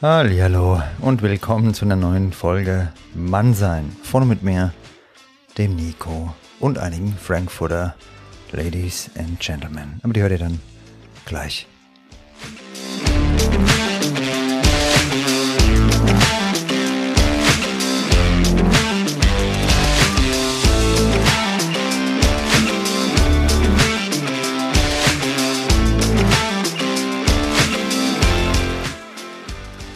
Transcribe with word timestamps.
Hallo 0.00 0.80
und 1.00 1.22
willkommen 1.22 1.74
zu 1.74 1.84
einer 1.84 1.96
neuen 1.96 2.32
Folge 2.32 2.92
Mannsein. 3.14 3.96
Vorne 4.04 4.26
mit 4.26 4.44
mir, 4.44 4.72
dem 5.58 5.74
Nico 5.74 6.32
und 6.60 6.78
einigen 6.78 7.12
Frankfurter 7.14 7.96
Ladies 8.52 9.10
and 9.18 9.40
Gentlemen. 9.40 9.98
Aber 10.04 10.12
die 10.12 10.22
hört 10.22 10.30
ihr 10.30 10.38
dann 10.38 10.60
gleich. 11.26 11.66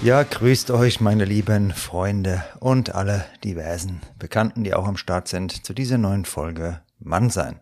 Ja, 0.02 0.24
grüßt 0.24 0.72
euch, 0.72 1.00
meine 1.00 1.24
lieben 1.24 1.70
Freunde 1.70 2.42
und 2.58 2.92
alle 2.92 3.24
diversen 3.44 4.00
Bekannten, 4.18 4.64
die 4.64 4.74
auch 4.74 4.88
am 4.88 4.96
Start 4.96 5.28
sind, 5.28 5.64
zu 5.64 5.74
dieser 5.74 5.96
neuen 5.96 6.24
Folge 6.24 6.80
Mann 6.98 7.30
sein. 7.30 7.60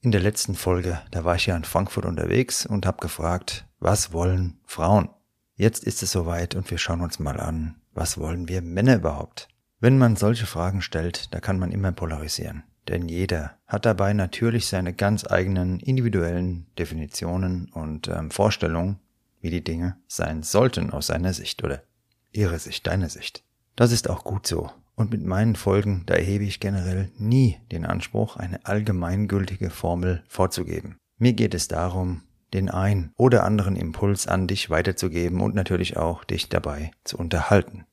In 0.00 0.12
der 0.12 0.20
letzten 0.20 0.54
Folge, 0.54 1.00
da 1.10 1.24
war 1.24 1.34
ich 1.34 1.46
ja 1.46 1.56
in 1.56 1.64
Frankfurt 1.64 2.04
unterwegs 2.04 2.66
und 2.66 2.86
habe 2.86 2.98
gefragt, 3.00 3.66
was 3.80 4.12
wollen 4.12 4.60
Frauen? 4.64 5.08
Jetzt 5.56 5.82
ist 5.82 6.04
es 6.04 6.12
soweit 6.12 6.54
und 6.54 6.70
wir 6.70 6.78
schauen 6.78 7.00
uns 7.00 7.18
mal 7.18 7.40
an, 7.40 7.74
was 7.92 8.16
wollen 8.16 8.46
wir 8.48 8.62
Männer 8.62 8.94
überhaupt? 8.94 9.48
Wenn 9.80 9.98
man 9.98 10.14
solche 10.14 10.46
Fragen 10.46 10.82
stellt, 10.82 11.34
da 11.34 11.40
kann 11.40 11.58
man 11.58 11.72
immer 11.72 11.90
polarisieren. 11.90 12.62
Denn 12.86 13.08
jeder 13.08 13.58
hat 13.66 13.86
dabei 13.86 14.12
natürlich 14.12 14.68
seine 14.68 14.92
ganz 14.92 15.28
eigenen 15.28 15.80
individuellen 15.80 16.68
Definitionen 16.78 17.68
und 17.72 18.06
ähm, 18.06 18.30
Vorstellungen, 18.30 19.00
wie 19.46 19.50
die 19.50 19.62
Dinge 19.62 19.96
sein 20.08 20.42
sollten 20.42 20.90
aus 20.90 21.06
seiner 21.06 21.32
Sicht 21.32 21.62
oder 21.62 21.84
ihre 22.32 22.58
Sicht, 22.58 22.84
deine 22.88 23.08
Sicht. 23.08 23.44
Das 23.76 23.92
ist 23.92 24.10
auch 24.10 24.24
gut 24.24 24.44
so. 24.48 24.72
Und 24.96 25.12
mit 25.12 25.24
meinen 25.24 25.54
Folgen, 25.54 26.02
da 26.06 26.14
erhebe 26.14 26.42
ich 26.42 26.58
generell 26.58 27.12
nie 27.16 27.60
den 27.70 27.86
Anspruch, 27.86 28.36
eine 28.36 28.66
allgemeingültige 28.66 29.70
Formel 29.70 30.24
vorzugeben. 30.26 30.96
Mir 31.18 31.32
geht 31.32 31.54
es 31.54 31.68
darum, 31.68 32.22
den 32.54 32.70
ein 32.70 33.12
oder 33.16 33.44
anderen 33.44 33.76
Impuls 33.76 34.26
an 34.26 34.48
dich 34.48 34.68
weiterzugeben 34.68 35.40
und 35.40 35.54
natürlich 35.54 35.96
auch 35.96 36.24
dich 36.24 36.48
dabei 36.48 36.90
zu 37.04 37.18
unterhalten. 37.18 37.84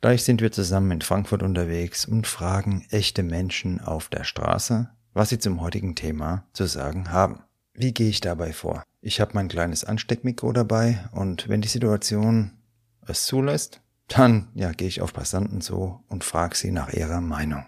Gleich 0.00 0.22
sind 0.24 0.40
wir 0.40 0.50
zusammen 0.50 0.92
in 0.92 1.02
Frankfurt 1.02 1.42
unterwegs 1.42 2.06
und 2.06 2.26
fragen 2.26 2.86
echte 2.90 3.22
Menschen 3.22 3.82
auf 3.82 4.08
der 4.08 4.24
Straße, 4.24 4.88
was 5.12 5.28
sie 5.28 5.38
zum 5.38 5.60
heutigen 5.60 5.94
Thema 5.94 6.46
zu 6.54 6.64
sagen 6.64 7.10
haben. 7.10 7.42
Wie 7.74 7.92
gehe 7.92 8.08
ich 8.08 8.22
dabei 8.22 8.54
vor? 8.54 8.82
Ich 9.06 9.20
habe 9.20 9.30
mein 9.34 9.46
kleines 9.46 9.84
Ansteckmikro 9.84 10.50
dabei 10.50 10.98
und 11.12 11.48
wenn 11.48 11.60
die 11.60 11.68
Situation 11.68 12.50
es 13.06 13.24
zulässt, 13.24 13.80
dann 14.08 14.48
ja, 14.54 14.72
gehe 14.72 14.88
ich 14.88 15.00
auf 15.00 15.12
Passanten 15.12 15.60
zu 15.60 16.02
und 16.08 16.24
frage 16.24 16.56
sie 16.56 16.72
nach 16.72 16.92
ihrer 16.92 17.20
Meinung. 17.20 17.66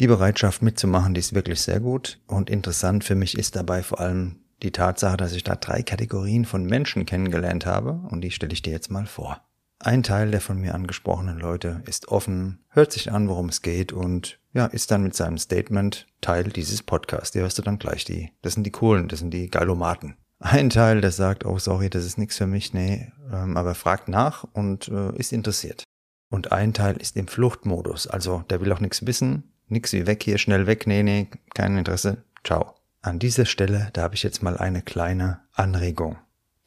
Die 0.00 0.08
Bereitschaft 0.08 0.62
mitzumachen, 0.62 1.14
die 1.14 1.20
ist 1.20 1.32
wirklich 1.32 1.60
sehr 1.60 1.78
gut 1.78 2.18
und 2.26 2.50
interessant 2.50 3.04
für 3.04 3.14
mich 3.14 3.38
ist 3.38 3.54
dabei 3.54 3.84
vor 3.84 4.00
allem 4.00 4.40
die 4.64 4.72
Tatsache, 4.72 5.16
dass 5.16 5.32
ich 5.32 5.44
da 5.44 5.54
drei 5.54 5.84
Kategorien 5.84 6.44
von 6.44 6.64
Menschen 6.64 7.06
kennengelernt 7.06 7.66
habe 7.66 8.00
und 8.10 8.22
die 8.22 8.32
stelle 8.32 8.52
ich 8.52 8.62
dir 8.62 8.72
jetzt 8.72 8.90
mal 8.90 9.06
vor. 9.06 9.40
Ein 9.78 10.02
Teil 10.02 10.32
der 10.32 10.40
von 10.40 10.58
mir 10.58 10.74
angesprochenen 10.74 11.38
Leute 11.38 11.84
ist 11.86 12.08
offen, 12.08 12.64
hört 12.68 12.90
sich 12.90 13.12
an, 13.12 13.28
worum 13.28 13.48
es 13.48 13.62
geht 13.62 13.92
und 13.92 14.40
ja, 14.52 14.66
ist 14.66 14.90
dann 14.90 15.04
mit 15.04 15.14
seinem 15.14 15.38
Statement 15.38 16.08
Teil 16.20 16.48
dieses 16.48 16.82
Podcasts. 16.82 17.30
Die 17.30 17.38
hörst 17.38 17.58
du 17.58 17.62
dann 17.62 17.78
gleich 17.78 18.04
die. 18.04 18.32
Das 18.42 18.54
sind 18.54 18.64
die 18.64 18.72
coolen, 18.72 19.06
das 19.06 19.20
sind 19.20 19.32
die 19.32 19.48
Geilomaten. 19.48 20.16
Ein 20.42 20.70
Teil, 20.70 21.02
der 21.02 21.10
sagt, 21.10 21.44
oh 21.44 21.58
sorry, 21.58 21.90
das 21.90 22.06
ist 22.06 22.16
nichts 22.16 22.38
für 22.38 22.46
mich, 22.46 22.72
nee, 22.72 23.12
ähm, 23.30 23.58
aber 23.58 23.74
fragt 23.74 24.08
nach 24.08 24.44
und 24.54 24.88
äh, 24.88 25.14
ist 25.16 25.32
interessiert. 25.32 25.84
Und 26.30 26.50
ein 26.50 26.72
Teil 26.72 26.96
ist 26.96 27.16
im 27.18 27.28
Fluchtmodus, 27.28 28.06
also 28.06 28.42
der 28.48 28.62
will 28.62 28.72
auch 28.72 28.80
nichts 28.80 29.04
wissen, 29.06 29.52
nix 29.68 29.92
wie 29.92 30.06
weg 30.06 30.22
hier, 30.22 30.38
schnell 30.38 30.66
weg, 30.66 30.86
nee, 30.86 31.02
nee, 31.02 31.28
kein 31.54 31.76
Interesse, 31.76 32.24
ciao. 32.42 32.74
An 33.02 33.18
dieser 33.18 33.44
Stelle, 33.44 33.90
da 33.92 34.02
habe 34.02 34.14
ich 34.14 34.22
jetzt 34.22 34.42
mal 34.42 34.56
eine 34.56 34.80
kleine 34.80 35.40
Anregung. 35.52 36.16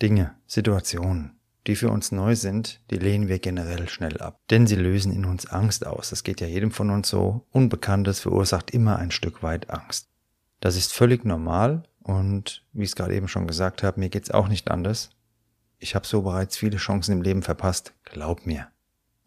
Dinge, 0.01 0.35
Situationen, 0.45 1.40
die 1.66 1.75
für 1.75 1.90
uns 1.90 2.11
neu 2.11 2.35
sind, 2.35 2.79
die 2.91 2.97
lehnen 2.97 3.28
wir 3.28 3.40
generell 3.40 3.90
schnell 3.90 4.19
ab. 4.19 4.40
Denn 4.51 4.67
sie 4.67 4.75
lösen 4.75 5.11
in 5.11 5.25
uns 5.25 5.47
Angst 5.47 5.85
aus. 5.85 6.09
Das 6.09 6.23
geht 6.23 6.41
ja 6.41 6.47
jedem 6.47 6.72
von 6.72 6.90
uns 6.90 7.09
so. 7.09 7.45
Unbekanntes 7.51 8.19
verursacht 8.19 8.72
immer 8.72 8.97
ein 8.97 9.11
Stück 9.11 9.44
weit 9.44 9.69
Angst. 9.69 10.09
Das 10.59 10.75
ist 10.75 10.94
völlig 10.94 11.25
normal 11.25 11.84
und 12.03 12.64
wie 12.74 12.84
ich 12.84 12.90
es 12.90 12.96
gerade 12.96 13.16
eben 13.16 13.28
schon 13.28 13.47
gesagt 13.47 13.84
habe, 13.84 14.00
mir 14.00 14.09
geht's 14.09 14.31
auch 14.31 14.47
nicht 14.47 14.69
anders. 14.69 15.09
Ich 15.80 15.96
habe 15.96 16.06
so 16.06 16.22
bereits 16.22 16.58
viele 16.58 16.78
Chancen 16.78 17.14
im 17.14 17.22
Leben 17.22 17.44
verpasst, 17.44 17.94
glaub 18.06 18.46
mir. 18.46 18.68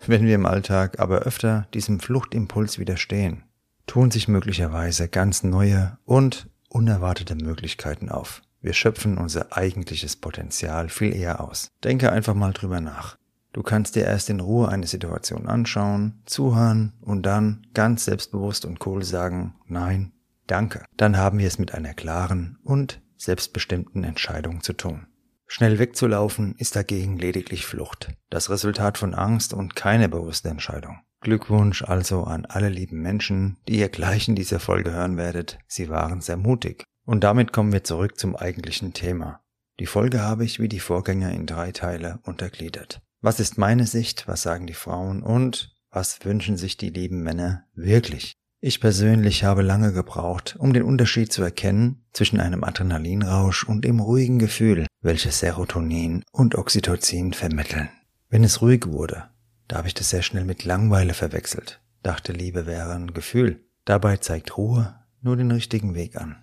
Wenn 0.07 0.25
wir 0.25 0.35
im 0.35 0.47
Alltag 0.47 1.01
aber 1.01 1.21
öfter 1.21 1.67
diesem 1.75 2.01
Fluchtimpuls 2.01 2.79
widerstehen, 2.79 3.45
tun 3.87 4.11
sich 4.11 4.29
möglicherweise 4.29 5.09
ganz 5.09 5.43
neue 5.43 5.99
und 6.05 6.49
unerwartete 6.69 7.35
Möglichkeiten 7.35 8.09
auf. 8.09 8.43
Wir 8.61 8.73
schöpfen 8.73 9.19
unser 9.19 9.57
eigentliches 9.57 10.17
Potenzial 10.17 10.89
viel 10.89 11.15
eher 11.15 11.41
aus. 11.41 11.71
Denke 11.85 12.11
einfach 12.11 12.35
mal 12.35 12.53
drüber 12.53 12.81
nach. 12.81 13.17
Du 13.53 13.63
kannst 13.63 13.95
dir 13.95 14.05
erst 14.05 14.29
in 14.29 14.41
Ruhe 14.41 14.69
eine 14.69 14.87
Situation 14.87 15.47
anschauen, 15.47 16.21
zuhören 16.27 16.93
und 17.01 17.23
dann 17.23 17.67
ganz 17.73 18.05
selbstbewusst 18.05 18.67
und 18.67 18.85
cool 18.87 19.03
sagen, 19.03 19.55
nein, 19.67 20.13
danke. 20.47 20.85
Dann 20.97 21.17
haben 21.17 21.39
wir 21.39 21.47
es 21.47 21.59
mit 21.59 21.75
einer 21.75 21.95
klaren 21.95 22.59
und 22.63 23.01
selbstbestimmten 23.17 24.05
Entscheidung 24.05 24.63
zu 24.63 24.73
tun. 24.73 25.07
Schnell 25.47 25.79
wegzulaufen 25.79 26.55
ist 26.59 26.75
dagegen 26.75 27.19
lediglich 27.19 27.67
Flucht, 27.67 28.13
das 28.31 28.51
Resultat 28.51 28.99
von 28.99 29.15
Angst 29.15 29.55
und 29.55 29.77
keine 29.77 30.09
bewusste 30.09 30.49
Entscheidung. 30.49 30.99
Glückwunsch 31.21 31.83
also 31.83 32.25
an 32.25 32.47
alle 32.47 32.69
lieben 32.69 33.01
Menschen, 33.01 33.57
die 33.69 33.79
ihr 33.79 33.89
gleich 33.89 34.29
in 34.29 34.35
dieser 34.35 34.61
Folge 34.61 34.93
hören 34.93 35.17
werdet. 35.17 35.59
Sie 35.67 35.89
waren 35.89 36.21
sehr 36.21 36.37
mutig. 36.37 36.85
Und 37.05 37.23
damit 37.23 37.53
kommen 37.53 37.73
wir 37.73 37.85
zurück 37.85 38.19
zum 38.19 38.37
eigentlichen 38.37 38.93
Thema. 38.93 39.41
Die 39.79 39.87
Folge 39.87 40.21
habe 40.21 40.45
ich 40.45 40.59
wie 40.59 40.69
die 40.69 40.81
Vorgänger 40.81 41.33
in 41.33 41.47
drei 41.47 41.71
Teile 41.71 42.19
untergliedert. 42.25 43.01
Was 43.21 43.41
ist 43.41 43.59
meine 43.59 43.87
Sicht, 43.87 44.27
was 44.27 44.43
sagen 44.43 44.67
die 44.67 44.75
Frauen 44.75 45.23
und 45.23 45.75
was 45.91 46.25
wünschen 46.25 46.57
sich 46.57 46.77
die 46.77 46.91
lieben 46.91 47.23
Männer 47.23 47.65
wirklich? 47.75 48.35
Ich 48.67 48.81
persönlich 48.81 49.45
habe 49.45 49.63
lange 49.63 49.93
gebraucht, 49.93 50.57
um 50.59 50.73
den 50.73 50.83
Unterschied 50.83 51.33
zu 51.33 51.41
erkennen 51.41 52.03
zwischen 52.13 52.41
einem 52.41 52.65
Adrenalinrausch 52.65 53.63
und 53.63 53.85
dem 53.85 54.01
ruhigen 54.01 54.41
Gefühl, 54.41 54.89
welches 55.01 55.39
Serotonin 55.39 56.25
und 56.33 56.57
Oxytocin 56.57 57.33
vermitteln. 57.33 57.89
Wenn 58.29 58.43
es 58.43 58.63
ruhig 58.63 58.89
wurde, 58.89 59.31
da 59.69 59.77
habe 59.77 59.87
ich 59.87 59.95
das 59.95 60.11
sehr 60.11 60.23
schnell 60.23 60.45
mit 60.45 60.65
Langweile 60.65 61.15
verwechselt, 61.15 61.81
dachte 62.03 62.33
Liebe 62.33 62.67
wäre 62.67 62.93
ein 62.95 63.15
Gefühl. 63.15 63.61
Dabei 63.85 64.17
zeigt 64.17 64.57
Ruhe 64.57 64.97
nur 65.21 65.37
den 65.37 65.53
richtigen 65.53 65.95
Weg 65.95 66.17
an. 66.17 66.35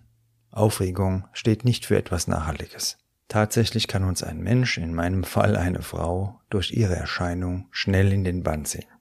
Aufregung 0.50 1.28
steht 1.34 1.66
nicht 1.66 1.86
für 1.86 1.98
etwas 1.98 2.30
Nachhaltiges. 2.30 3.00
Tatsächlich 3.28 3.90
kann 3.90 4.06
uns 4.06 4.24
ein 4.24 4.40
Mensch, 4.40 4.78
in 4.78 4.94
meinem 4.94 5.26
Fall 5.26 5.58
eine 5.58 5.82
Frau, 5.82 6.40
durch 6.50 6.72
ihre 6.72 6.96
Erscheinung 6.96 7.68
schnell 7.72 8.14
in 8.14 8.24
den 8.24 8.44
Bann 8.44 8.64
ziehen. 8.64 8.93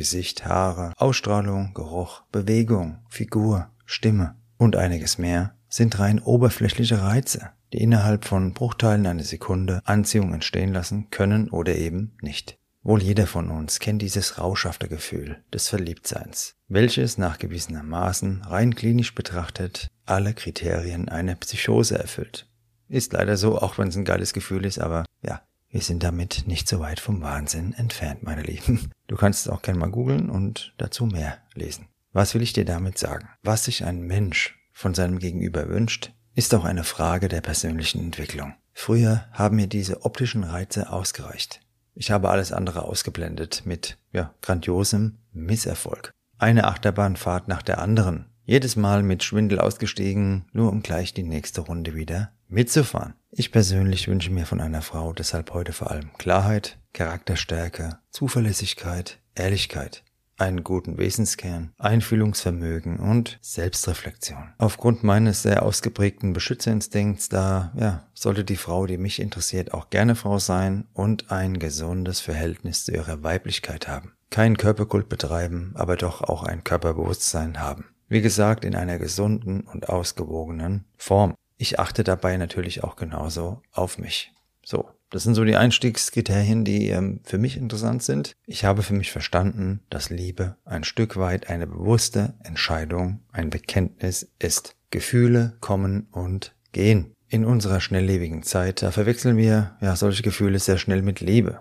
Gesicht, 0.00 0.46
Haare, 0.46 0.94
Ausstrahlung, 0.96 1.74
Geruch, 1.74 2.22
Bewegung, 2.32 3.00
Figur, 3.10 3.68
Stimme 3.84 4.34
und 4.56 4.74
einiges 4.74 5.18
mehr 5.18 5.54
sind 5.68 5.98
rein 5.98 6.20
oberflächliche 6.20 7.02
Reize, 7.02 7.50
die 7.74 7.82
innerhalb 7.82 8.24
von 8.24 8.54
Bruchteilen 8.54 9.06
einer 9.06 9.24
Sekunde 9.24 9.82
Anziehung 9.84 10.32
entstehen 10.32 10.72
lassen 10.72 11.10
können 11.10 11.50
oder 11.50 11.76
eben 11.76 12.16
nicht. 12.22 12.56
Wohl 12.82 13.02
jeder 13.02 13.26
von 13.26 13.50
uns 13.50 13.78
kennt 13.78 14.00
dieses 14.00 14.38
rauschhafte 14.38 14.88
Gefühl 14.88 15.44
des 15.52 15.68
Verliebtseins, 15.68 16.54
welches 16.66 17.18
nachgewiesenermaßen 17.18 18.44
rein 18.44 18.74
klinisch 18.74 19.14
betrachtet 19.14 19.88
alle 20.06 20.32
Kriterien 20.32 21.10
einer 21.10 21.34
Psychose 21.34 21.98
erfüllt. 21.98 22.48
Ist 22.88 23.12
leider 23.12 23.36
so, 23.36 23.58
auch 23.58 23.76
wenn 23.76 23.88
es 23.88 23.96
ein 23.96 24.06
geiles 24.06 24.32
Gefühl 24.32 24.64
ist, 24.64 24.78
aber 24.78 25.04
ja, 25.20 25.42
wir 25.70 25.80
sind 25.80 26.02
damit 26.02 26.44
nicht 26.46 26.68
so 26.68 26.80
weit 26.80 27.00
vom 27.00 27.22
Wahnsinn 27.22 27.72
entfernt, 27.74 28.22
meine 28.22 28.42
Lieben. 28.42 28.90
Du 29.06 29.16
kannst 29.16 29.44
es 29.44 29.52
auch 29.52 29.62
gerne 29.62 29.80
mal 29.80 29.90
googeln 29.90 30.30
und 30.30 30.72
dazu 30.78 31.04
mehr 31.04 31.38
lesen. 31.54 31.88
Was 32.12 32.32
will 32.32 32.42
ich 32.42 32.52
dir 32.52 32.64
damit 32.64 32.96
sagen? 32.96 33.28
Was 33.42 33.64
sich 33.64 33.84
ein 33.84 34.02
Mensch 34.02 34.56
von 34.70 34.94
seinem 34.94 35.18
Gegenüber 35.18 35.68
wünscht, 35.68 36.12
ist 36.36 36.54
auch 36.54 36.64
eine 36.64 36.84
Frage 36.84 37.26
der 37.26 37.40
persönlichen 37.40 38.00
Entwicklung. 38.00 38.54
Früher 38.72 39.26
haben 39.32 39.56
mir 39.56 39.66
diese 39.66 40.04
optischen 40.04 40.44
Reize 40.44 40.92
ausgereicht. 40.92 41.60
Ich 41.94 42.12
habe 42.12 42.30
alles 42.30 42.52
andere 42.52 42.84
ausgeblendet 42.84 43.62
mit, 43.66 43.98
ja, 44.12 44.32
grandiosem 44.42 45.18
Misserfolg. 45.32 46.12
Eine 46.38 46.68
Achterbahnfahrt 46.68 47.48
nach 47.48 47.62
der 47.62 47.80
anderen. 47.80 48.29
Jedes 48.50 48.74
Mal 48.74 49.04
mit 49.04 49.22
Schwindel 49.22 49.60
ausgestiegen, 49.60 50.44
nur 50.52 50.72
um 50.72 50.82
gleich 50.82 51.14
die 51.14 51.22
nächste 51.22 51.60
Runde 51.60 51.94
wieder 51.94 52.32
mitzufahren. 52.48 53.14
Ich 53.30 53.52
persönlich 53.52 54.08
wünsche 54.08 54.32
mir 54.32 54.44
von 54.44 54.60
einer 54.60 54.82
Frau 54.82 55.12
deshalb 55.12 55.54
heute 55.54 55.72
vor 55.72 55.92
allem 55.92 56.12
Klarheit, 56.18 56.76
Charakterstärke, 56.92 58.00
Zuverlässigkeit, 58.10 59.20
Ehrlichkeit 59.36 60.02
einen 60.36 60.64
guten 60.64 60.98
Wesenskern, 60.98 61.74
Einfühlungsvermögen 61.78 62.98
und 62.98 63.38
Selbstreflexion. 63.40 64.54
Aufgrund 64.58 65.04
meines 65.04 65.42
sehr 65.42 65.62
ausgeprägten 65.62 66.32
Beschützerinstinkts 66.32 67.28
da, 67.28 67.72
ja, 67.76 68.08
sollte 68.14 68.42
die 68.42 68.56
Frau, 68.56 68.86
die 68.86 68.98
mich 68.98 69.20
interessiert, 69.20 69.74
auch 69.74 69.90
gerne 69.90 70.16
Frau 70.16 70.40
sein 70.40 70.88
und 70.92 71.30
ein 71.30 71.60
gesundes 71.60 72.18
Verhältnis 72.18 72.84
zu 72.84 72.92
ihrer 72.92 73.22
Weiblichkeit 73.22 73.86
haben. 73.86 74.14
Kein 74.30 74.56
Körperkult 74.56 75.08
betreiben, 75.08 75.72
aber 75.74 75.96
doch 75.96 76.22
auch 76.22 76.42
ein 76.42 76.64
Körperbewusstsein 76.64 77.60
haben. 77.60 77.84
Wie 78.10 78.20
gesagt, 78.20 78.64
in 78.64 78.74
einer 78.74 78.98
gesunden 78.98 79.60
und 79.60 79.88
ausgewogenen 79.88 80.84
Form. 80.96 81.34
Ich 81.56 81.78
achte 81.78 82.02
dabei 82.02 82.36
natürlich 82.36 82.82
auch 82.82 82.96
genauso 82.96 83.62
auf 83.70 83.98
mich. 83.98 84.32
So, 84.64 84.88
das 85.10 85.22
sind 85.22 85.36
so 85.36 85.44
die 85.44 85.54
Einstiegskriterien, 85.54 86.64
die 86.64 86.88
ähm, 86.88 87.20
für 87.22 87.38
mich 87.38 87.56
interessant 87.56 88.02
sind. 88.02 88.34
Ich 88.46 88.64
habe 88.64 88.82
für 88.82 88.94
mich 88.94 89.12
verstanden, 89.12 89.80
dass 89.90 90.10
Liebe 90.10 90.56
ein 90.64 90.82
Stück 90.82 91.18
weit 91.18 91.48
eine 91.48 91.68
bewusste 91.68 92.34
Entscheidung, 92.42 93.20
ein 93.30 93.48
Bekenntnis 93.48 94.28
ist. 94.40 94.74
Gefühle 94.90 95.56
kommen 95.60 96.08
und 96.10 96.56
gehen. 96.72 97.14
In 97.28 97.44
unserer 97.44 97.80
schnelllebigen 97.80 98.42
Zeit, 98.42 98.82
da 98.82 98.90
verwechseln 98.90 99.36
wir 99.36 99.76
ja 99.80 99.94
solche 99.94 100.24
Gefühle 100.24 100.58
sehr 100.58 100.78
schnell 100.78 101.02
mit 101.02 101.20
Liebe. 101.20 101.60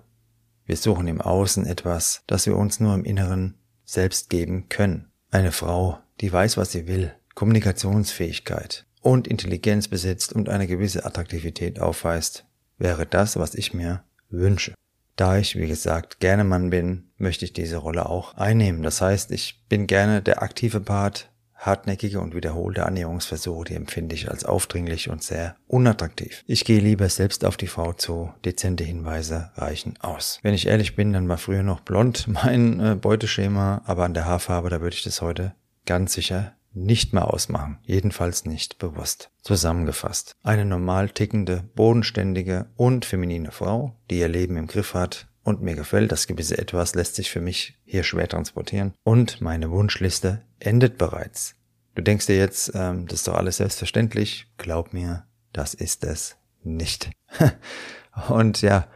Wir 0.65 0.77
suchen 0.77 1.07
im 1.07 1.21
Außen 1.21 1.67
etwas, 1.67 2.23
das 2.25 2.47
wir 2.47 2.57
uns 2.57 2.79
nur 2.79 2.95
im 2.95 3.05
Inneren 3.05 3.53
selbst 3.85 4.31
geben 4.31 4.67
können. 4.67 5.11
Eine 5.29 5.51
Frau, 5.51 5.99
die 6.21 6.31
weiß, 6.31 6.57
was 6.57 6.71
sie 6.71 6.87
will, 6.87 7.13
Kommunikationsfähigkeit 7.35 8.85
und 9.01 9.27
Intelligenz 9.27 9.87
besitzt 9.87 10.33
und 10.33 10.49
eine 10.49 10.67
gewisse 10.67 11.05
Attraktivität 11.05 11.79
aufweist, 11.79 12.45
wäre 12.77 13.05
das, 13.05 13.37
was 13.37 13.55
ich 13.55 13.73
mir 13.73 14.03
wünsche. 14.29 14.73
Da 15.15 15.37
ich, 15.37 15.57
wie 15.57 15.67
gesagt, 15.67 16.19
gerne 16.19 16.43
Mann 16.43 16.69
bin, 16.69 17.09
möchte 17.17 17.43
ich 17.43 17.53
diese 17.53 17.77
Rolle 17.77 18.07
auch 18.07 18.35
einnehmen. 18.35 18.83
Das 18.83 19.01
heißt, 19.01 19.31
ich 19.31 19.65
bin 19.67 19.85
gerne 19.85 20.21
der 20.21 20.41
aktive 20.41 20.79
Part, 20.79 21.29
hartnäckige 21.55 22.21
und 22.21 22.33
wiederholte 22.33 22.85
Annäherungsversuche, 22.85 23.65
die 23.65 23.75
empfinde 23.75 24.15
ich 24.15 24.31
als 24.31 24.45
aufdringlich 24.45 25.09
und 25.09 25.21
sehr 25.21 25.57
unattraktiv. 25.67 26.43
Ich 26.47 26.63
gehe 26.63 26.79
lieber 26.79 27.09
selbst 27.09 27.43
auf 27.43 27.57
die 27.57 27.67
Frau 27.67 27.91
zu, 27.91 28.33
dezente 28.45 28.85
Hinweise 28.85 29.51
reichen 29.55 29.95
aus. 29.99 30.39
Wenn 30.41 30.53
ich 30.53 30.67
ehrlich 30.67 30.95
bin, 30.95 31.11
dann 31.11 31.27
war 31.27 31.37
früher 31.37 31.63
noch 31.63 31.81
blond 31.81 32.27
mein 32.29 32.79
äh, 32.79 32.95
Beuteschema, 32.95 33.81
aber 33.85 34.05
an 34.05 34.13
der 34.13 34.25
Haarfarbe, 34.25 34.69
da 34.69 34.79
würde 34.79 34.95
ich 34.95 35.03
das 35.03 35.21
heute 35.21 35.53
ganz 35.89 36.13
sicher 36.13 36.53
nicht 36.71 37.13
mehr 37.13 37.33
ausmachen, 37.33 37.79
jedenfalls 37.81 38.45
nicht 38.45 38.77
bewusst. 38.77 39.31
Zusammengefasst, 39.41 40.35
eine 40.43 40.63
normal 40.63 41.09
tickende, 41.09 41.63
bodenständige 41.73 42.67
und 42.75 43.05
feminine 43.05 43.51
Frau, 43.51 43.95
die 44.11 44.19
ihr 44.19 44.27
Leben 44.27 44.55
im 44.55 44.67
Griff 44.67 44.93
hat 44.93 45.27
und 45.43 45.63
mir 45.63 45.73
gefällt, 45.73 46.11
das 46.11 46.27
gewisse 46.27 46.59
Etwas 46.59 46.93
lässt 46.93 47.15
sich 47.15 47.31
für 47.31 47.41
mich 47.41 47.79
hier 47.85 48.03
schwer 48.03 48.27
transportieren 48.27 48.93
und 49.03 49.41
meine 49.41 49.71
Wunschliste 49.71 50.43
endet 50.59 50.99
bereits. 50.99 51.55
Du 51.95 52.03
denkst 52.03 52.27
dir 52.27 52.37
jetzt, 52.37 52.71
ähm, 52.75 53.07
das 53.07 53.21
ist 53.21 53.27
doch 53.27 53.35
alles 53.35 53.57
selbstverständlich, 53.57 54.45
glaub 54.57 54.93
mir, 54.93 55.25
das 55.53 55.73
ist 55.73 56.03
es 56.03 56.37
nicht. 56.61 57.09
und 58.29 58.61
ja, 58.61 58.87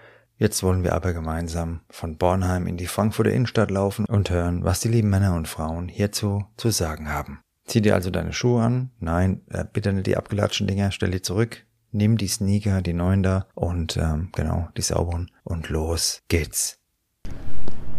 Jetzt 0.44 0.62
wollen 0.62 0.84
wir 0.84 0.92
aber 0.92 1.14
gemeinsam 1.14 1.80
von 1.90 2.18
Bornheim 2.18 2.68
in 2.68 2.76
die 2.76 2.88
Frankfurter 2.88 3.32
Innenstadt 3.32 3.72
laufen 3.72 4.04
und 4.04 4.30
hören, 4.30 4.66
was 4.66 4.82
die 4.82 4.90
lieben 4.90 5.10
Männer 5.10 5.36
und 5.36 5.48
Frauen 5.48 5.88
hierzu 5.88 6.44
zu 6.58 6.70
sagen 6.70 7.08
haben. 7.08 7.40
Zieh 7.64 7.80
dir 7.80 7.96
also 7.96 8.10
deine 8.10 8.34
Schuhe 8.34 8.62
an. 8.62 8.92
Nein, 9.00 9.40
äh, 9.50 9.64
bitte 9.72 9.94
nicht 9.94 10.06
die 10.06 10.18
abgelatschten 10.18 10.68
Dinger, 10.68 10.92
stell 10.92 11.12
die 11.12 11.22
zurück. 11.22 11.66
Nimm 11.94 12.18
die 12.18 12.28
Sneaker, 12.28 12.82
die 12.82 12.92
neuen 12.92 13.24
da 13.24 13.48
und 13.56 13.96
ähm, 13.96 14.32
genau, 14.36 14.68
die 14.76 14.82
sauberen 14.82 15.32
und 15.46 15.70
los 15.70 16.24
geht's. 16.28 16.78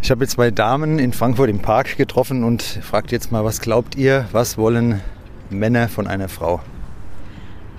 Ich 0.02 0.10
habe 0.10 0.24
jetzt 0.24 0.32
zwei 0.32 0.50
Damen 0.50 0.98
in 0.98 1.14
Frankfurt 1.14 1.48
im 1.48 1.62
Park 1.62 1.96
getroffen 1.96 2.44
und 2.44 2.62
fragt 2.62 3.10
jetzt 3.10 3.32
mal, 3.32 3.46
was 3.46 3.62
glaubt 3.62 3.94
ihr, 3.94 4.28
was 4.32 4.58
wollen 4.58 5.00
Männer 5.48 5.88
von 5.88 6.06
einer 6.06 6.28
Frau? 6.28 6.60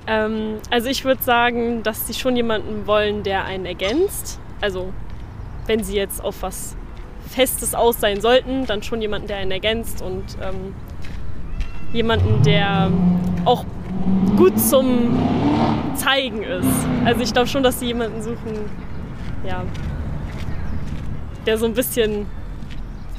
Ähm, 0.08 0.58
also 0.72 0.90
ich 0.90 1.06
würde 1.06 1.22
sagen, 1.22 1.84
dass 1.84 2.08
sie 2.08 2.16
schon 2.16 2.36
jemanden 2.36 2.88
wollen, 2.88 3.22
der 3.22 3.46
einen 3.46 3.68
ergänzt. 3.68 4.40
Also 4.62 4.94
wenn 5.68 5.84
sie 5.84 5.96
jetzt 5.96 6.24
auf 6.24 6.42
was 6.42 6.76
Festes 7.30 7.74
aus 7.74 8.00
sein 8.00 8.22
sollten, 8.22 8.66
dann 8.66 8.84
schon 8.84 9.02
jemanden, 9.02 9.28
der 9.28 9.38
einen 9.38 9.52
ergänzt 9.52 10.02
und 10.02 10.24
ähm, 10.42 10.74
jemanden, 11.92 12.44
der 12.44 12.92
auch 13.46 13.66
gut 14.36 14.60
zum 14.60 15.18
Zeigen 15.96 16.44
ist. 16.44 16.68
Also 17.06 17.22
ich 17.22 17.34
glaube 17.34 17.48
schon, 17.48 17.64
dass 17.64 17.80
sie 17.80 17.88
jemanden 17.88 18.22
suchen, 18.22 18.70
ja, 19.48 19.64
der 21.46 21.58
so 21.58 21.66
ein 21.66 21.74
bisschen 21.74 22.26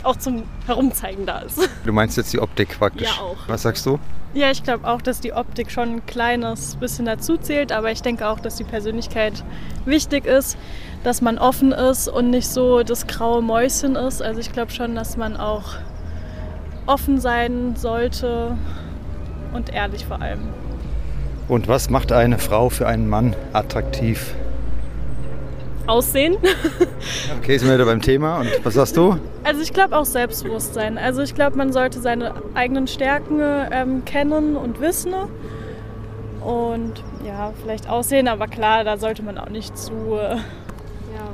auch 0.03 0.17
zum 0.17 0.45
Herumzeigen 0.67 1.27
da 1.27 1.41
ist. 1.41 1.69
Du 1.85 1.93
meinst 1.93 2.17
jetzt 2.17 2.33
die 2.33 2.41
Optik 2.41 2.79
praktisch? 2.79 3.09
Ja, 3.09 3.23
auch. 3.23 3.37
Was 3.49 3.63
sagst 3.63 3.87
du? 3.87 3.99
Ja, 4.35 4.51
ich 4.51 4.63
glaube 4.63 4.87
auch, 4.87 5.01
dass 5.01 5.21
die 5.21 5.33
Optik 5.33 5.71
schon 5.71 5.97
ein 5.97 6.07
kleines 6.07 6.77
bisschen 6.77 7.07
dazu 7.07 7.37
zählt, 7.39 7.73
aber 7.73 7.91
ich 7.91 8.03
denke 8.03 8.29
auch, 8.29 8.39
dass 8.39 8.57
die 8.57 8.65
Persönlichkeit 8.65 9.43
wichtig 9.85 10.27
ist, 10.27 10.59
dass 11.07 11.23
man 11.23 11.39
offen 11.39 11.71
ist 11.71 12.09
und 12.09 12.31
nicht 12.31 12.49
so 12.49 12.83
das 12.83 13.07
graue 13.07 13.41
Mäuschen 13.41 13.95
ist. 13.95 14.21
Also 14.21 14.41
ich 14.41 14.51
glaube 14.51 14.73
schon, 14.73 14.97
dass 14.97 15.17
man 15.17 15.37
auch 15.37 15.77
offen 16.87 17.21
sein 17.21 17.77
sollte 17.77 18.59
und 19.55 19.73
ehrlich 19.73 20.05
vor 20.05 20.21
allem. 20.21 20.41
Und 21.47 21.69
was 21.69 21.91
macht 21.91 22.11
eine 22.11 22.39
Frau 22.39 22.71
für 22.71 22.89
einen 22.89 23.09
Mann 23.09 23.37
attraktiv? 23.53 24.35
Aussehen. 25.87 26.39
okay, 27.39 27.57
sind 27.57 27.69
wir 27.69 27.77
wieder 27.77 27.85
beim 27.85 28.03
Thema. 28.03 28.41
Und 28.41 28.49
was 28.65 28.75
sagst 28.75 28.97
du? 28.97 29.17
Also 29.45 29.61
ich 29.61 29.73
glaube 29.73 29.97
auch 29.97 30.07
Selbstbewusstsein. 30.07 30.99
Also 30.99 31.23
ich 31.23 31.37
glaube, 31.37 31.57
man 31.57 31.73
sollte 31.73 32.01
seine 32.01 32.35
eigenen 32.55 32.89
Stärken 32.89 33.39
ähm, 33.41 34.05
kennen 34.05 34.57
und 34.57 34.81
wissen. 34.81 35.15
Und 36.41 37.05
ja, 37.25 37.53
vielleicht 37.63 37.89
aussehen, 37.89 38.27
aber 38.27 38.49
klar, 38.49 38.83
da 38.83 38.97
sollte 38.97 39.23
man 39.23 39.39
auch 39.39 39.51
nicht 39.51 39.79
zu. 39.79 39.93
Äh, 40.17 40.39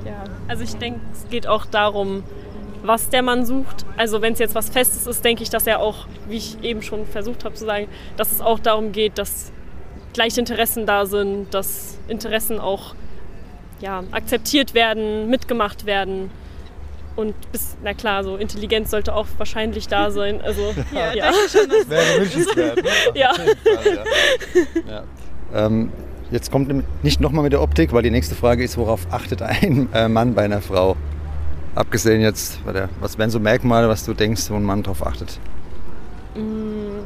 ja. 0.05 0.25
Also 0.49 0.65
ich 0.65 0.75
denke, 0.77 1.01
es 1.13 1.29
geht 1.29 1.47
auch 1.47 1.67
darum, 1.67 2.23
was 2.83 3.09
der 3.09 3.23
Mann 3.23 3.47
sucht. 3.47 3.87
Also 3.97 4.23
wenn 4.23 4.33
es 4.33 4.39
jetzt 4.39 4.55
was 4.55 4.69
Festes 4.69 5.07
ist, 5.07 5.25
denke 5.25 5.43
ich, 5.43 5.51
dass 5.51 5.67
er 5.67 5.81
auch, 5.81 6.07
wie 6.29 6.37
ich 6.37 6.63
eben 6.63 6.83
schon 6.83 7.07
versucht 7.07 7.45
habe 7.45 7.55
zu 7.55 7.65
sagen, 7.65 7.89
dass 8.17 8.33
es 8.33 8.41
auch 8.41 8.59
darum 8.59 8.93
geht, 8.93 9.19
dass 9.19 9.53
gleiche 10.13 10.41
Interessen 10.41 10.87
da 10.87 11.07
sind, 11.07 11.53
dass 11.55 11.99
Interessen 12.09 12.61
auch 12.61 12.95
ja, 13.81 14.05
akzeptiert 14.13 14.75
werden, 14.75 15.29
mitgemacht 15.29 15.87
werden. 15.87 16.31
Und 17.15 17.35
bis, 17.53 17.77
na 17.83 17.93
klar, 17.93 18.25
so 18.25 18.37
Intelligenz 18.37 18.91
sollte 18.91 19.15
auch 19.15 19.27
wahrscheinlich 19.37 19.87
da 19.89 20.11
sein. 20.11 20.41
Also, 20.41 20.75
ja, 20.95 21.13
ja. 21.13 21.33
Schon, 21.49 21.69
Wäre 21.89 22.21
wünschenswert. 22.21 22.83
Ne? 22.83 22.91
ja. 23.15 23.33
ja. 24.89 25.05
Ähm, 25.55 25.93
jetzt 26.33 26.51
kommt 26.51 27.05
nicht 27.05 27.21
nochmal 27.21 27.45
mit 27.45 27.53
der 27.53 27.63
Optik, 27.63 27.93
weil 27.93 28.03
die 28.03 28.11
nächste 28.11 28.35
Frage 28.35 28.65
ist, 28.65 28.77
worauf 28.77 29.07
achtet 29.11 29.43
ein 29.43 29.89
äh, 29.93 30.09
Mann 30.09 30.35
bei 30.35 30.45
einer 30.45 30.61
Frau? 30.61 30.97
Abgesehen 31.75 32.21
jetzt, 32.21 32.59
was 33.01 33.17
wären 33.17 33.31
so 33.31 33.39
Merkmale, 33.39 33.89
was 33.89 34.05
du 34.05 34.13
denkst, 34.13 34.51
wo 34.51 34.57
ein 34.57 34.65
Mann 34.65 34.83
drauf 34.83 35.07
achtet? 35.07 35.39
Mm, 36.35 37.05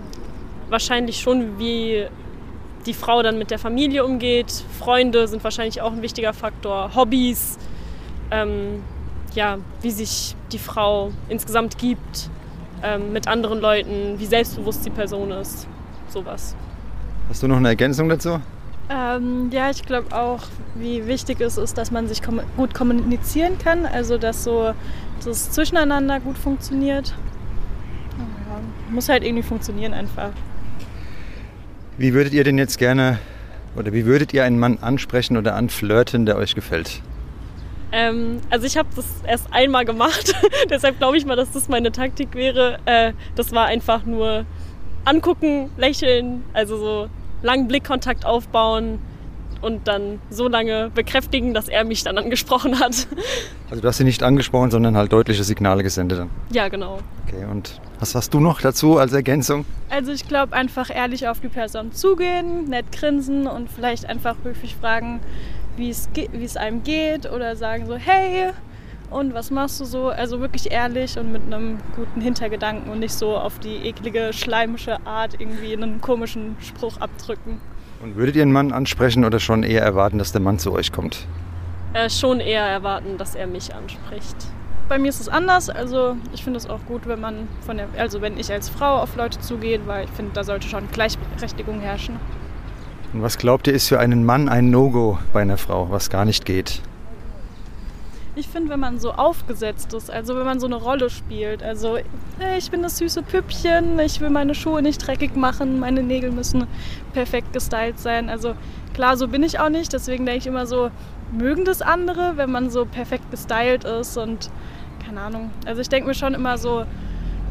wahrscheinlich 0.70 1.20
schon, 1.20 1.58
wie 1.58 2.06
die 2.86 2.94
Frau 2.94 3.22
dann 3.22 3.38
mit 3.38 3.50
der 3.50 3.58
Familie 3.58 4.04
umgeht. 4.04 4.64
Freunde 4.78 5.28
sind 5.28 5.42
wahrscheinlich 5.44 5.82
auch 5.82 5.92
ein 5.92 6.02
wichtiger 6.02 6.32
Faktor. 6.32 6.94
Hobbys. 6.94 7.58
Ähm, 8.30 8.82
ja, 9.34 9.58
wie 9.82 9.90
sich 9.90 10.34
die 10.50 10.58
Frau 10.58 11.12
insgesamt 11.28 11.78
gibt 11.78 12.30
ähm, 12.82 13.12
mit 13.12 13.28
anderen 13.28 13.60
Leuten, 13.60 14.18
wie 14.18 14.26
selbstbewusst 14.26 14.84
die 14.84 14.90
Person 14.90 15.30
ist, 15.30 15.68
sowas. 16.08 16.56
Hast 17.28 17.42
du 17.42 17.48
noch 17.48 17.58
eine 17.58 17.68
Ergänzung 17.68 18.08
dazu? 18.08 18.40
Ähm, 18.88 19.50
ja, 19.50 19.70
ich 19.70 19.82
glaube 19.84 20.14
auch, 20.16 20.44
wie 20.76 21.06
wichtig 21.06 21.40
es 21.40 21.58
ist, 21.58 21.76
dass 21.76 21.90
man 21.90 22.06
sich 22.06 22.22
kom 22.22 22.40
gut 22.56 22.72
kommunizieren 22.72 23.58
kann, 23.58 23.84
also 23.84 24.16
dass 24.16 24.44
so 24.44 24.72
das 25.24 25.50
Zwischeneinander 25.50 26.20
gut 26.20 26.38
funktioniert. 26.38 27.14
Ja, 28.18 28.60
muss 28.90 29.08
halt 29.08 29.24
irgendwie 29.24 29.42
funktionieren 29.42 29.92
einfach. 29.92 30.30
Wie 31.98 32.14
würdet 32.14 32.32
ihr 32.32 32.44
denn 32.44 32.58
jetzt 32.58 32.78
gerne 32.78 33.18
oder 33.74 33.92
wie 33.92 34.04
würdet 34.06 34.32
ihr 34.32 34.44
einen 34.44 34.58
Mann 34.58 34.78
ansprechen 34.80 35.36
oder 35.36 35.54
anflirten, 35.54 36.24
der 36.24 36.36
euch 36.36 36.54
gefällt? 36.54 37.02
Ähm, 37.90 38.40
also 38.50 38.66
ich 38.66 38.76
habe 38.76 38.88
das 38.94 39.06
erst 39.26 39.48
einmal 39.52 39.84
gemacht, 39.84 40.34
deshalb 40.70 40.98
glaube 40.98 41.16
ich 41.16 41.26
mal, 41.26 41.36
dass 41.36 41.50
das 41.52 41.68
meine 41.68 41.90
Taktik 41.90 42.34
wäre. 42.34 42.78
Äh, 42.84 43.12
das 43.34 43.52
war 43.52 43.66
einfach 43.66 44.04
nur 44.04 44.44
angucken, 45.04 45.70
lächeln, 45.76 46.44
also 46.52 46.76
so 46.76 47.08
langen 47.42 47.68
Blickkontakt 47.68 48.24
aufbauen 48.24 48.98
und 49.62 49.88
dann 49.88 50.20
so 50.30 50.48
lange 50.48 50.90
bekräftigen, 50.94 51.54
dass 51.54 51.68
er 51.68 51.84
mich 51.84 52.04
dann 52.04 52.18
angesprochen 52.18 52.78
hat. 52.78 53.06
Also 53.68 53.82
du 53.82 53.88
hast 53.88 53.96
sie 53.96 54.04
nicht 54.04 54.22
angesprochen, 54.22 54.70
sondern 54.70 54.96
halt 54.96 55.12
deutliche 55.12 55.42
Signale 55.42 55.82
gesendet 55.82 56.20
dann. 56.20 56.30
Ja, 56.52 56.68
genau. 56.68 57.00
Okay, 57.26 57.44
und 57.50 57.80
was 57.98 58.14
hast 58.14 58.32
du 58.32 58.38
noch 58.38 58.60
dazu 58.60 58.98
als 58.98 59.12
Ergänzung? 59.12 59.64
Also 59.90 60.12
ich 60.12 60.28
glaube 60.28 60.52
einfach 60.52 60.88
ehrlich 60.88 61.26
auf 61.26 61.40
die 61.40 61.48
Person 61.48 61.90
zugehen, 61.90 62.66
nett 62.68 62.92
grinsen 62.92 63.48
und 63.48 63.68
vielleicht 63.68 64.08
einfach 64.08 64.36
höflich 64.44 64.76
fragen, 64.76 65.18
wie 65.76 65.90
es, 65.90 66.08
wie 66.14 66.44
es 66.44 66.56
einem 66.56 66.84
geht 66.84 67.28
oder 67.28 67.56
sagen 67.56 67.86
so, 67.86 67.96
hey, 67.96 68.52
und 69.10 69.34
was 69.34 69.50
machst 69.50 69.80
du 69.80 69.84
so? 69.84 70.08
Also 70.08 70.40
wirklich 70.40 70.72
ehrlich 70.72 71.18
und 71.18 71.32
mit 71.32 71.42
einem 71.42 71.78
guten 71.94 72.20
Hintergedanken 72.20 72.90
und 72.90 72.98
nicht 73.00 73.14
so 73.14 73.36
auf 73.36 73.58
die 73.58 73.76
eklige, 73.86 74.32
schleimische 74.32 74.98
Art 75.06 75.40
irgendwie 75.40 75.72
einen 75.72 76.00
komischen 76.00 76.56
Spruch 76.60 76.98
abdrücken. 76.98 77.60
Und 78.02 78.16
würdet 78.16 78.36
ihr 78.36 78.42
einen 78.42 78.52
Mann 78.52 78.72
ansprechen 78.72 79.24
oder 79.24 79.40
schon 79.40 79.62
eher 79.62 79.82
erwarten, 79.82 80.18
dass 80.18 80.32
der 80.32 80.40
Mann 80.40 80.58
zu 80.58 80.72
euch 80.72 80.92
kommt? 80.92 81.26
Äh, 81.94 82.10
schon 82.10 82.40
eher 82.40 82.64
erwarten, 82.64 83.16
dass 83.16 83.34
er 83.34 83.46
mich 83.46 83.74
anspricht. 83.74 84.36
Bei 84.88 84.98
mir 84.98 85.08
ist 85.08 85.20
es 85.20 85.28
anders. 85.28 85.70
Also 85.70 86.16
ich 86.34 86.44
finde 86.44 86.58
es 86.58 86.68
auch 86.68 86.84
gut, 86.86 87.08
wenn 87.08 87.20
man 87.20 87.48
von 87.60 87.78
der, 87.78 87.88
also 87.98 88.20
wenn 88.20 88.38
ich 88.38 88.52
als 88.52 88.68
Frau 88.68 88.98
auf 88.98 89.16
Leute 89.16 89.40
zugehe, 89.40 89.80
weil 89.86 90.04
ich 90.04 90.10
finde, 90.10 90.32
da 90.34 90.44
sollte 90.44 90.68
schon 90.68 90.88
Gleichberechtigung 90.90 91.80
herrschen. 91.80 92.16
Und 93.12 93.22
was 93.22 93.38
glaubt 93.38 93.66
ihr, 93.66 93.72
ist 93.72 93.88
für 93.88 93.98
einen 93.98 94.24
Mann 94.24 94.48
ein 94.48 94.70
No-Go 94.70 95.18
bei 95.32 95.42
einer 95.42 95.56
Frau, 95.56 95.90
was 95.90 96.10
gar 96.10 96.24
nicht 96.24 96.44
geht? 96.44 96.82
Ich 98.38 98.48
finde, 98.48 98.68
wenn 98.68 98.80
man 98.80 98.98
so 98.98 99.12
aufgesetzt 99.12 99.94
ist, 99.94 100.10
also 100.10 100.36
wenn 100.36 100.44
man 100.44 100.60
so 100.60 100.66
eine 100.66 100.74
Rolle 100.74 101.08
spielt, 101.08 101.62
also 101.62 101.96
hey, 102.38 102.58
ich 102.58 102.70
bin 102.70 102.82
das 102.82 102.98
süße 102.98 103.22
Püppchen, 103.22 103.98
ich 103.98 104.20
will 104.20 104.28
meine 104.28 104.54
Schuhe 104.54 104.82
nicht 104.82 105.06
dreckig 105.06 105.34
machen, 105.36 105.80
meine 105.80 106.02
Nägel 106.02 106.30
müssen 106.30 106.66
perfekt 107.14 107.54
gestylt 107.54 107.98
sein. 107.98 108.28
Also 108.28 108.52
klar, 108.92 109.16
so 109.16 109.26
bin 109.26 109.42
ich 109.42 109.58
auch 109.58 109.70
nicht, 109.70 109.90
deswegen 109.94 110.26
denke 110.26 110.40
ich 110.40 110.46
immer 110.46 110.66
so, 110.66 110.90
mögen 111.32 111.64
das 111.64 111.80
andere, 111.80 112.36
wenn 112.36 112.52
man 112.52 112.68
so 112.68 112.84
perfekt 112.84 113.30
gestylt 113.30 113.84
ist 113.84 114.18
und 114.18 114.50
keine 115.02 115.22
Ahnung. 115.22 115.50
Also 115.64 115.80
ich 115.80 115.88
denke 115.88 116.06
mir 116.06 116.14
schon 116.14 116.34
immer 116.34 116.58
so, 116.58 116.84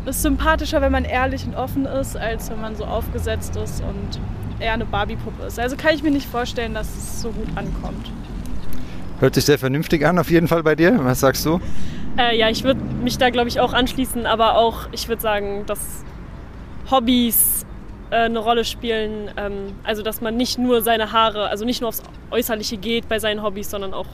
es 0.06 0.18
ist 0.18 0.22
sympathischer, 0.22 0.82
wenn 0.82 0.92
man 0.92 1.04
ehrlich 1.04 1.48
und 1.48 1.56
offen 1.56 1.88
ist, 1.88 2.16
als 2.16 2.52
wenn 2.52 2.62
man 2.62 2.76
so 2.76 2.86
aufgesetzt 2.86 3.56
ist 3.56 3.82
und 3.82 4.20
eher 4.60 4.74
eine 4.74 4.86
Barbie-Puppe 4.86 5.48
ist. 5.48 5.58
Also 5.58 5.78
kann 5.78 5.96
ich 5.96 6.04
mir 6.04 6.12
nicht 6.12 6.28
vorstellen, 6.30 6.76
dass 6.76 6.96
es 6.96 7.24
so 7.24 7.32
gut 7.32 7.48
ankommt. 7.56 8.12
Hört 9.20 9.36
sich 9.36 9.46
sehr 9.46 9.58
vernünftig 9.58 10.06
an, 10.06 10.20
auf 10.20 10.30
jeden 10.30 10.48
Fall 10.48 10.64
bei 10.64 10.76
dir. 10.76 10.98
Was 11.04 11.22
sagst 11.22 11.46
du? 11.46 11.62
Äh, 12.18 12.38
ja, 12.38 12.50
ich 12.50 12.64
würde 12.64 12.82
mich 12.82 13.18
da, 13.18 13.30
glaube 13.30 13.48
ich, 13.48 13.60
auch 13.60 13.74
anschließen, 13.74 14.26
aber 14.26 14.58
auch, 14.58 14.88
ich 14.92 15.08
würde 15.08 15.22
sagen, 15.22 15.64
dass 15.66 16.04
Hobbys 16.92 17.66
äh, 18.10 18.16
eine 18.16 18.40
Rolle 18.40 18.66
spielen. 18.66 19.32
Ähm, 19.38 19.74
also, 19.84 20.02
dass 20.02 20.22
man 20.22 20.36
nicht 20.36 20.58
nur 20.58 20.82
seine 20.82 21.12
Haare, 21.12 21.50
also 21.50 21.66
nicht 21.66 21.82
nur 21.82 21.90
aufs 21.90 22.04
Äußerliche 22.32 22.78
geht 22.78 23.08
bei 23.08 23.20
seinen 23.20 23.42
Hobbys, 23.42 23.70
sondern 23.70 23.94
auch 23.94 24.08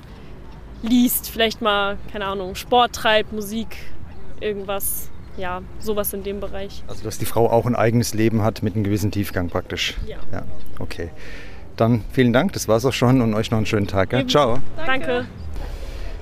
liest, 0.84 1.30
vielleicht 1.30 1.62
mal, 1.62 1.98
keine 2.12 2.26
Ahnung, 2.26 2.56
Sport 2.56 2.94
treibt, 2.94 3.34
Musik, 3.34 3.78
irgendwas. 4.40 5.10
Ja, 5.38 5.62
sowas 5.80 6.14
in 6.14 6.24
dem 6.24 6.42
Bereich. 6.42 6.84
Also, 6.88 7.04
dass 7.04 7.18
die 7.18 7.26
Frau 7.26 7.50
auch 7.50 7.66
ein 7.66 7.76
eigenes 7.76 8.14
Leben 8.14 8.42
hat 8.44 8.64
mit 8.64 8.76
einem 8.76 8.84
gewissen 8.84 9.12
Tiefgang 9.12 9.48
praktisch. 9.48 9.96
Ja. 10.06 10.18
Ja, 10.32 10.44
okay. 10.80 11.10
Dann 11.82 12.04
vielen 12.12 12.32
Dank, 12.32 12.54
das 12.54 12.68
war's 12.68 12.86
auch 12.86 12.94
schon 12.94 13.22
und 13.22 13.34
euch 13.34 13.50
noch 13.50 13.58
einen 13.58 13.66
schönen 13.66 13.88
Tag. 13.88 14.14
Ja? 14.14 14.28
Ciao. 14.28 14.60
Danke. 14.86 15.26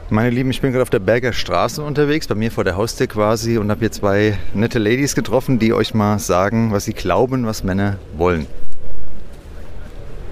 Meine 0.10 0.30
Lieben, 0.30 0.52
ich 0.52 0.62
bin 0.62 0.72
gerade 0.72 0.84
auf 0.84 0.90
der 0.90 1.00
Berger 1.00 1.34
Straße 1.34 1.84
unterwegs, 1.84 2.28
bei 2.28 2.36
mir 2.36 2.50
vor 2.50 2.64
der 2.64 2.78
Haustür 2.78 3.08
quasi 3.08 3.58
und 3.58 3.70
habe 3.70 3.82
hier 3.82 3.92
zwei 3.92 4.38
nette 4.54 4.80
Ladies 4.80 5.16
getroffen, 5.16 5.60
die 5.60 5.74
euch 5.74 5.94
mal 5.94 6.18
sagen, 6.18 6.72
was 6.72 6.86
sie 6.86 6.94
glauben, 6.94 7.46
was 7.46 7.66
Männer 7.66 7.98
wollen. 8.16 8.48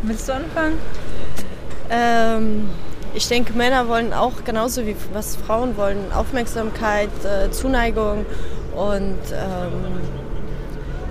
Willst 0.04 0.30
du 0.30 0.36
anfangen? 0.36 0.78
Ähm, 1.90 2.70
ich 3.14 3.28
denke, 3.28 3.52
Männer 3.52 3.90
wollen 3.90 4.14
auch 4.14 4.46
genauso 4.46 4.86
wie 4.86 4.96
was 5.12 5.36
Frauen 5.36 5.76
wollen, 5.76 6.10
Aufmerksamkeit, 6.14 7.10
äh, 7.26 7.52
Zuneigung 7.52 8.26
und 8.78 9.20
ähm, 9.34 10.00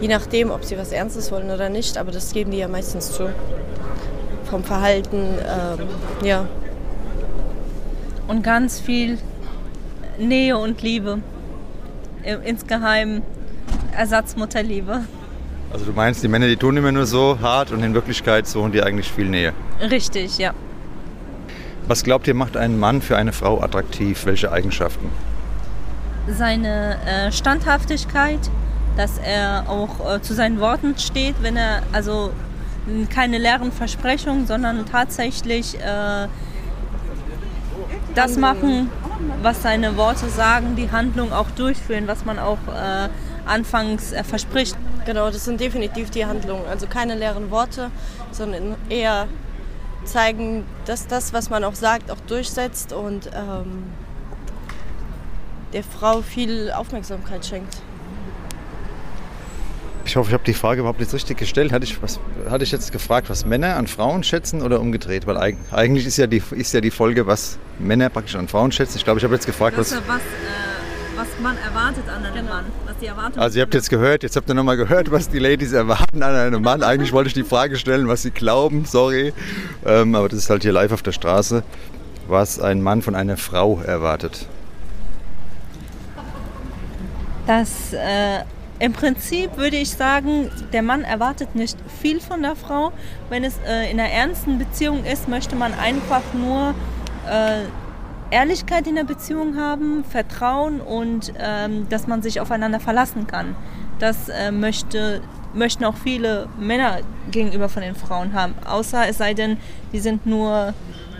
je 0.00 0.08
nachdem, 0.08 0.50
ob 0.50 0.64
sie 0.64 0.78
was 0.78 0.90
Ernstes 0.90 1.30
wollen 1.30 1.50
oder 1.50 1.68
nicht, 1.68 1.99
aber 1.99 2.12
das 2.12 2.32
geben 2.32 2.50
die 2.50 2.56
ja 2.56 2.68
meistens 2.68 3.12
zu 3.12 3.28
vom 4.47 4.65
Verhalten, 4.65 5.38
ähm, 5.38 6.26
ja. 6.26 6.47
Und 8.29 8.43
ganz 8.43 8.81
viel 8.81 9.19
Nähe 10.19 10.57
und 10.57 10.83
Liebe. 10.83 11.19
Insgeheim 12.45 13.23
Ersatzmutterliebe. 13.97 15.03
Also 15.73 15.85
du 15.85 15.93
meinst, 15.93 16.23
die 16.23 16.29
Männer, 16.29 16.47
die 16.47 16.57
tun 16.57 16.76
immer 16.76 16.93
nur 16.93 17.07
so 17.07 17.38
hart 17.41 17.71
und 17.71 17.83
in 17.83 17.95
Wirklichkeit 17.95 18.47
suchen 18.47 18.73
die 18.73 18.83
eigentlich 18.83 19.11
viel 19.11 19.29
Nähe. 19.29 19.53
Richtig, 19.81 20.38
ja. 20.38 20.53
Was 21.87 22.03
glaubt 22.03 22.26
ihr, 22.26 22.35
macht 22.35 22.57
einen 22.57 22.79
Mann 22.79 23.00
für 23.00 23.17
eine 23.17 23.33
Frau 23.33 23.61
attraktiv? 23.62 24.26
Welche 24.26 24.50
Eigenschaften? 24.50 25.09
Seine 26.29 26.99
äh, 27.07 27.31
Standhaftigkeit, 27.31 28.41
dass 28.97 29.19
er 29.19 29.69
auch 29.69 30.17
äh, 30.17 30.21
zu 30.21 30.35
seinen 30.35 30.59
Worten 30.59 30.99
steht, 30.99 31.37
wenn 31.43 31.57
er 31.57 31.83
also 31.93 32.33
keine 33.11 33.38
leeren 33.38 33.73
Versprechungen, 33.73 34.47
sondern 34.47 34.87
tatsächlich 34.87 35.78
äh, 35.81 36.28
das 38.14 38.37
machen, 38.37 38.90
was 39.43 39.62
seine 39.62 39.97
Worte 39.97 40.28
sagen, 40.28 40.76
die 40.76 40.90
Handlung 40.90 41.33
auch 41.33 41.50
durchführen, 41.50 42.07
was 42.07 42.25
man 42.25 42.38
auch 42.38 42.59
äh, 42.69 43.09
anfangs 43.47 44.12
äh, 44.12 44.25
verspricht. 44.25 44.76
Genau, 45.05 45.31
das 45.31 45.45
sind 45.45 45.61
definitiv 45.61 46.11
die 46.11 46.26
Handlungen. 46.26 46.64
Also 46.69 46.87
keine 46.87 47.14
leeren 47.14 47.50
Worte, 47.50 47.90
sondern 48.33 48.75
eher 48.88 49.28
zeigen, 50.05 50.64
dass 50.85 51.07
das, 51.07 51.33
was 51.33 51.50
man 51.50 51.64
auch 51.64 51.75
sagt, 51.75 52.11
auch 52.11 52.21
durchsetzt 52.26 52.93
und 52.93 53.31
ähm, 53.35 53.85
der 55.73 55.83
Frau 55.83 56.23
viel 56.23 56.71
Aufmerksamkeit 56.73 57.45
schenkt. 57.45 57.83
Ich 60.07 60.15
hoffe, 60.15 60.29
ich 60.31 60.35
habe 60.35 60.45
die 60.45 60.55
Frage 60.55 60.81
überhaupt 60.81 61.01
jetzt 61.01 61.13
richtig 61.15 61.37
gestellt. 61.37 61.73
Hatte 61.73 61.85
ich, 61.85 62.01
was, 62.01 62.21
hatte 62.49 62.63
ich 62.63 62.71
jetzt 62.71 62.93
gefragt, 62.93 63.29
was 63.29 63.45
Männer 63.45 63.75
an 63.75 63.89
Frauen 63.89 64.23
schätzen 64.23 64.63
oder 64.63 64.81
umgedreht? 64.81 65.27
Weil 65.27 65.37
eigentlich 65.73 66.07
ist 66.07 66.17
ja 66.17 66.29
die, 66.29 66.41
ist 66.53 66.73
ja 66.73 66.81
die 66.81 66.93
Folge, 66.93 67.27
was 67.27 67.59
Männer 67.81 68.09
praktisch 68.09 68.37
an 68.37 68.47
Frauen 68.47 68.71
schätzen. 68.71 68.99
Ich 68.99 69.05
glaube, 69.05 69.19
ich 69.19 69.25
habe 69.25 69.35
jetzt 69.35 69.47
gefragt, 69.47 69.77
was, 69.77 69.91
was, 69.91 70.01
äh, 70.01 70.23
was 71.17 71.27
man 71.43 71.57
erwartet 71.59 72.05
an 72.09 72.25
einem 72.25 72.35
genau. 72.35 72.55
Mann. 72.55 72.65
Was 72.87 72.97
die 72.99 73.07
Erwartungen 73.07 73.41
also 73.41 73.59
ihr 73.59 73.63
habt 73.63 73.75
jetzt 73.75 73.91
gehört, 73.91 74.23
jetzt 74.23 74.37
habt 74.37 74.49
ihr 74.49 74.55
nochmal 74.55 74.77
gehört, 74.77 75.11
was 75.11 75.29
die 75.29 75.41
Ladies 75.41 75.73
erwarten 75.73 76.23
an 76.23 76.37
einem 76.37 76.63
Mann. 76.63 76.85
Eigentlich 76.85 77.13
wollte 77.13 77.27
ich 77.27 77.35
die 77.35 77.43
Frage 77.43 77.75
stellen, 77.75 78.07
was 78.07 78.23
sie 78.23 78.31
glauben, 78.31 78.85
sorry. 78.85 79.33
Ähm, 79.85 80.15
aber 80.15 80.29
das 80.29 80.39
ist 80.39 80.51
halt 80.51 80.63
hier 80.63 80.73
live 80.73 80.93
auf 80.93 81.03
der 81.03 81.13
Straße, 81.13 81.65
was 82.29 82.61
ein 82.61 82.81
Mann 82.81 83.03
von 83.03 83.17
einer 83.17 83.37
Frau 83.37 83.81
erwartet. 83.81 84.47
Das 87.49 87.93
äh, 87.93 88.45
im 88.78 88.92
Prinzip 88.92 89.56
würde 89.56 89.76
ich 89.76 89.90
sagen, 89.90 90.50
der 90.73 90.83
Mann 90.83 91.02
erwartet 91.02 91.54
nicht 91.54 91.78
viel 92.00 92.21
von 92.21 92.42
der 92.42 92.56
Frau. 92.56 92.92
Wenn 93.30 93.45
es 93.45 93.59
äh, 93.66 93.90
in 93.90 93.99
einer 93.99 94.11
ernsten 94.11 94.59
Beziehung 94.59 95.04
ist, 95.04 95.28
möchte 95.28 95.56
man 95.56 95.73
einfach 95.75 96.23
nur 96.35 96.75
äh, 97.28 97.64
Ehrlichkeit 98.30 98.87
in 98.87 98.97
der 98.97 99.04
Beziehung 99.04 99.56
haben, 99.56 100.04
Vertrauen 100.04 100.80
und 100.80 101.33
ähm, 101.38 101.88
dass 101.88 102.06
man 102.06 102.23
sich 102.23 102.40
aufeinander 102.40 102.80
verlassen 102.80 103.26
kann. 103.26 103.54
Das 103.99 104.28
äh, 104.28 104.50
möchte, 104.50 105.23
möchten 105.54 105.85
auch 105.85 105.97
viele 105.97 106.49
Männer 106.59 106.99
gegenüber 107.30 107.68
von 107.68 107.83
den 107.83 107.95
Frauen 107.95 108.35
haben. 108.35 108.54
Außer 108.66 109.09
es 109.09 109.18
sei 109.18 109.33
denn, 109.33 109.56
die 109.92 110.00
sind 110.00 110.26
nur 110.26 110.75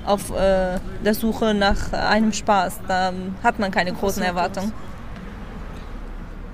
auf 0.05 0.31
äh, 0.31 0.79
der 1.05 1.15
Suche 1.15 1.55
nach 1.55 1.93
einem 1.93 2.33
Spaß. 2.33 2.81
Da 2.87 3.13
hat 3.43 3.59
man 3.59 3.71
keine 3.71 3.93
großen 3.93 4.23
Erwartungen. 4.23 4.73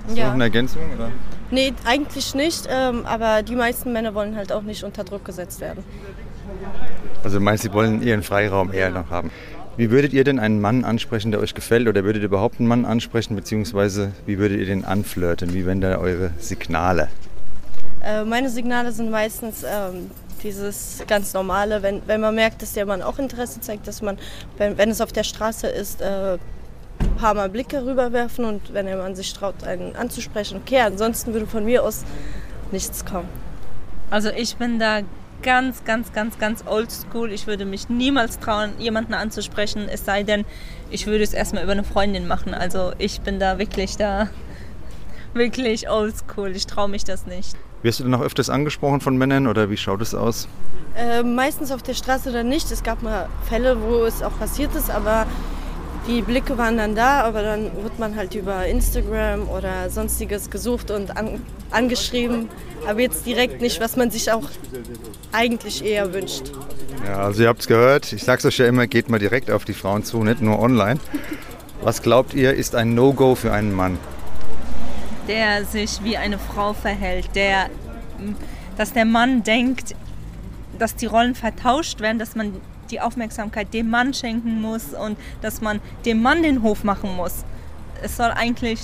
Hast 0.06 0.16
ja. 0.16 0.24
du 0.24 0.28
noch 0.28 0.34
eine 0.34 0.44
Ergänzung? 0.44 0.82
Oder? 0.94 1.10
Nee, 1.50 1.72
eigentlich 1.84 2.34
nicht. 2.34 2.68
Ähm, 2.70 3.04
aber 3.06 3.42
die 3.42 3.54
meisten 3.54 3.92
Männer 3.92 4.14
wollen 4.14 4.36
halt 4.36 4.52
auch 4.52 4.62
nicht 4.62 4.84
unter 4.84 5.04
Druck 5.04 5.24
gesetzt 5.24 5.60
werden. 5.60 5.84
Also 7.22 7.40
meinst, 7.40 7.62
sie 7.62 7.72
wollen 7.72 8.02
ihren 8.02 8.22
Freiraum 8.22 8.72
eher 8.72 8.90
noch 8.90 9.10
haben. 9.10 9.30
Wie 9.76 9.90
würdet 9.90 10.12
ihr 10.12 10.24
denn 10.24 10.38
einen 10.38 10.60
Mann 10.60 10.84
ansprechen, 10.84 11.30
der 11.30 11.40
euch 11.40 11.54
gefällt? 11.54 11.88
Oder 11.88 12.04
würdet 12.04 12.22
ihr 12.22 12.26
überhaupt 12.26 12.58
einen 12.58 12.68
Mann 12.68 12.84
ansprechen? 12.84 13.36
Beziehungsweise 13.36 14.12
wie 14.26 14.38
würdet 14.38 14.58
ihr 14.58 14.66
den 14.66 14.84
anflirten? 14.84 15.54
Wie 15.54 15.64
wären 15.64 15.80
da 15.80 15.96
eure 15.98 16.32
Signale? 16.38 17.08
Äh, 18.04 18.24
meine 18.24 18.50
Signale 18.50 18.92
sind 18.92 19.10
meistens 19.10 19.62
ähm, 19.62 20.10
dieses 20.42 21.02
ganz 21.06 21.32
normale, 21.32 21.82
wenn, 21.82 22.02
wenn 22.06 22.20
man 22.20 22.34
merkt, 22.34 22.60
dass 22.60 22.72
der 22.72 22.84
Mann 22.84 23.00
auch 23.00 23.18
Interesse 23.18 23.60
zeigt, 23.60 23.86
dass 23.86 24.02
man, 24.02 24.18
wenn, 24.58 24.76
wenn 24.76 24.90
es 24.90 25.00
auf 25.00 25.12
der 25.12 25.24
Straße 25.24 25.68
ist, 25.68 26.02
äh, 26.02 26.36
ein 27.02 27.16
paar 27.16 27.34
Mal 27.34 27.48
Blicke 27.48 27.84
rüberwerfen 27.84 28.44
und 28.44 28.72
wenn 28.72 28.86
der 28.86 28.96
Mann 28.96 29.14
sich 29.14 29.32
traut, 29.32 29.64
einen 29.64 29.96
anzusprechen, 29.96 30.60
okay, 30.64 30.80
ansonsten 30.80 31.32
würde 31.32 31.46
von 31.46 31.64
mir 31.64 31.82
aus 31.84 32.04
nichts 32.70 33.04
kommen. 33.04 33.28
Also 34.10 34.30
ich 34.30 34.56
bin 34.56 34.78
da 34.78 35.00
ganz, 35.42 35.84
ganz, 35.84 36.12
ganz, 36.12 36.38
ganz 36.38 36.64
oldschool. 36.66 37.32
Ich 37.32 37.46
würde 37.46 37.64
mich 37.64 37.88
niemals 37.88 38.38
trauen, 38.38 38.72
jemanden 38.78 39.14
anzusprechen, 39.14 39.88
es 39.88 40.04
sei 40.04 40.22
denn, 40.22 40.44
ich 40.90 41.06
würde 41.06 41.24
es 41.24 41.32
erstmal 41.32 41.64
über 41.64 41.72
eine 41.72 41.84
Freundin 41.84 42.26
machen. 42.26 42.54
Also 42.54 42.92
ich 42.98 43.20
bin 43.20 43.38
da 43.38 43.58
wirklich 43.58 43.96
da 43.96 44.28
wirklich 45.34 45.88
oldschool. 45.88 46.54
Ich 46.54 46.66
traue 46.66 46.88
mich 46.88 47.04
das 47.04 47.26
nicht. 47.26 47.56
Wirst 47.82 47.98
du 47.98 48.04
denn 48.04 48.12
noch 48.12 48.20
öfters 48.20 48.48
angesprochen 48.48 49.00
von 49.00 49.16
Männern 49.16 49.46
oder 49.46 49.68
wie 49.68 49.76
schaut 49.76 50.00
es 50.02 50.14
aus? 50.14 50.46
Äh, 50.96 51.22
meistens 51.22 51.72
auf 51.72 51.82
der 51.82 51.94
Straße 51.94 52.30
dann 52.30 52.48
nicht. 52.48 52.70
Es 52.70 52.82
gab 52.82 53.02
mal 53.02 53.28
Fälle, 53.48 53.82
wo 53.82 54.04
es 54.04 54.22
auch 54.22 54.38
passiert 54.38 54.74
ist, 54.76 54.90
aber 54.90 55.26
die 56.06 56.22
Blicke 56.22 56.58
waren 56.58 56.76
dann 56.76 56.94
da, 56.94 57.22
aber 57.22 57.42
dann 57.42 57.70
wird 57.82 57.98
man 57.98 58.16
halt 58.16 58.34
über 58.34 58.66
Instagram 58.66 59.48
oder 59.48 59.88
sonstiges 59.88 60.50
gesucht 60.50 60.90
und 60.90 61.16
an, 61.16 61.40
angeschrieben. 61.70 62.48
Aber 62.86 63.00
jetzt 63.00 63.26
direkt 63.26 63.60
nicht, 63.60 63.80
was 63.80 63.96
man 63.96 64.10
sich 64.10 64.32
auch 64.32 64.48
eigentlich 65.30 65.84
eher 65.84 66.12
wünscht. 66.12 66.50
Ja, 67.06 67.24
also 67.24 67.42
ihr 67.42 67.48
habt 67.48 67.60
es 67.60 67.68
gehört. 67.68 68.12
Ich 68.12 68.24
sag's 68.24 68.44
euch 68.44 68.58
ja 68.58 68.66
immer, 68.66 68.86
geht 68.86 69.08
mal 69.08 69.18
direkt 69.18 69.50
auf 69.50 69.64
die 69.64 69.74
Frauen 69.74 70.02
zu, 70.04 70.22
nicht 70.24 70.40
nur 70.40 70.58
online. 70.58 70.98
Was 71.82 72.02
glaubt 72.02 72.34
ihr, 72.34 72.54
ist 72.54 72.74
ein 72.74 72.94
No-Go 72.94 73.34
für 73.34 73.52
einen 73.52 73.72
Mann? 73.72 73.98
Der 75.28 75.64
sich 75.64 76.02
wie 76.02 76.16
eine 76.16 76.38
Frau 76.38 76.72
verhält, 76.72 77.30
der, 77.34 77.70
dass 78.76 78.92
der 78.92 79.04
Mann 79.04 79.42
denkt, 79.44 79.94
dass 80.78 80.96
die 80.96 81.06
Rollen 81.06 81.34
vertauscht 81.34 82.00
werden, 82.00 82.18
dass 82.18 82.34
man 82.34 82.54
die 82.92 83.00
Aufmerksamkeit 83.00 83.74
dem 83.74 83.90
Mann 83.90 84.14
schenken 84.14 84.60
muss 84.60 84.92
und 84.92 85.18
dass 85.40 85.60
man 85.60 85.80
dem 86.04 86.22
Mann 86.22 86.42
den 86.42 86.62
Hof 86.62 86.84
machen 86.84 87.16
muss. 87.16 87.44
Es 88.02 88.16
soll 88.16 88.30
eigentlich 88.30 88.80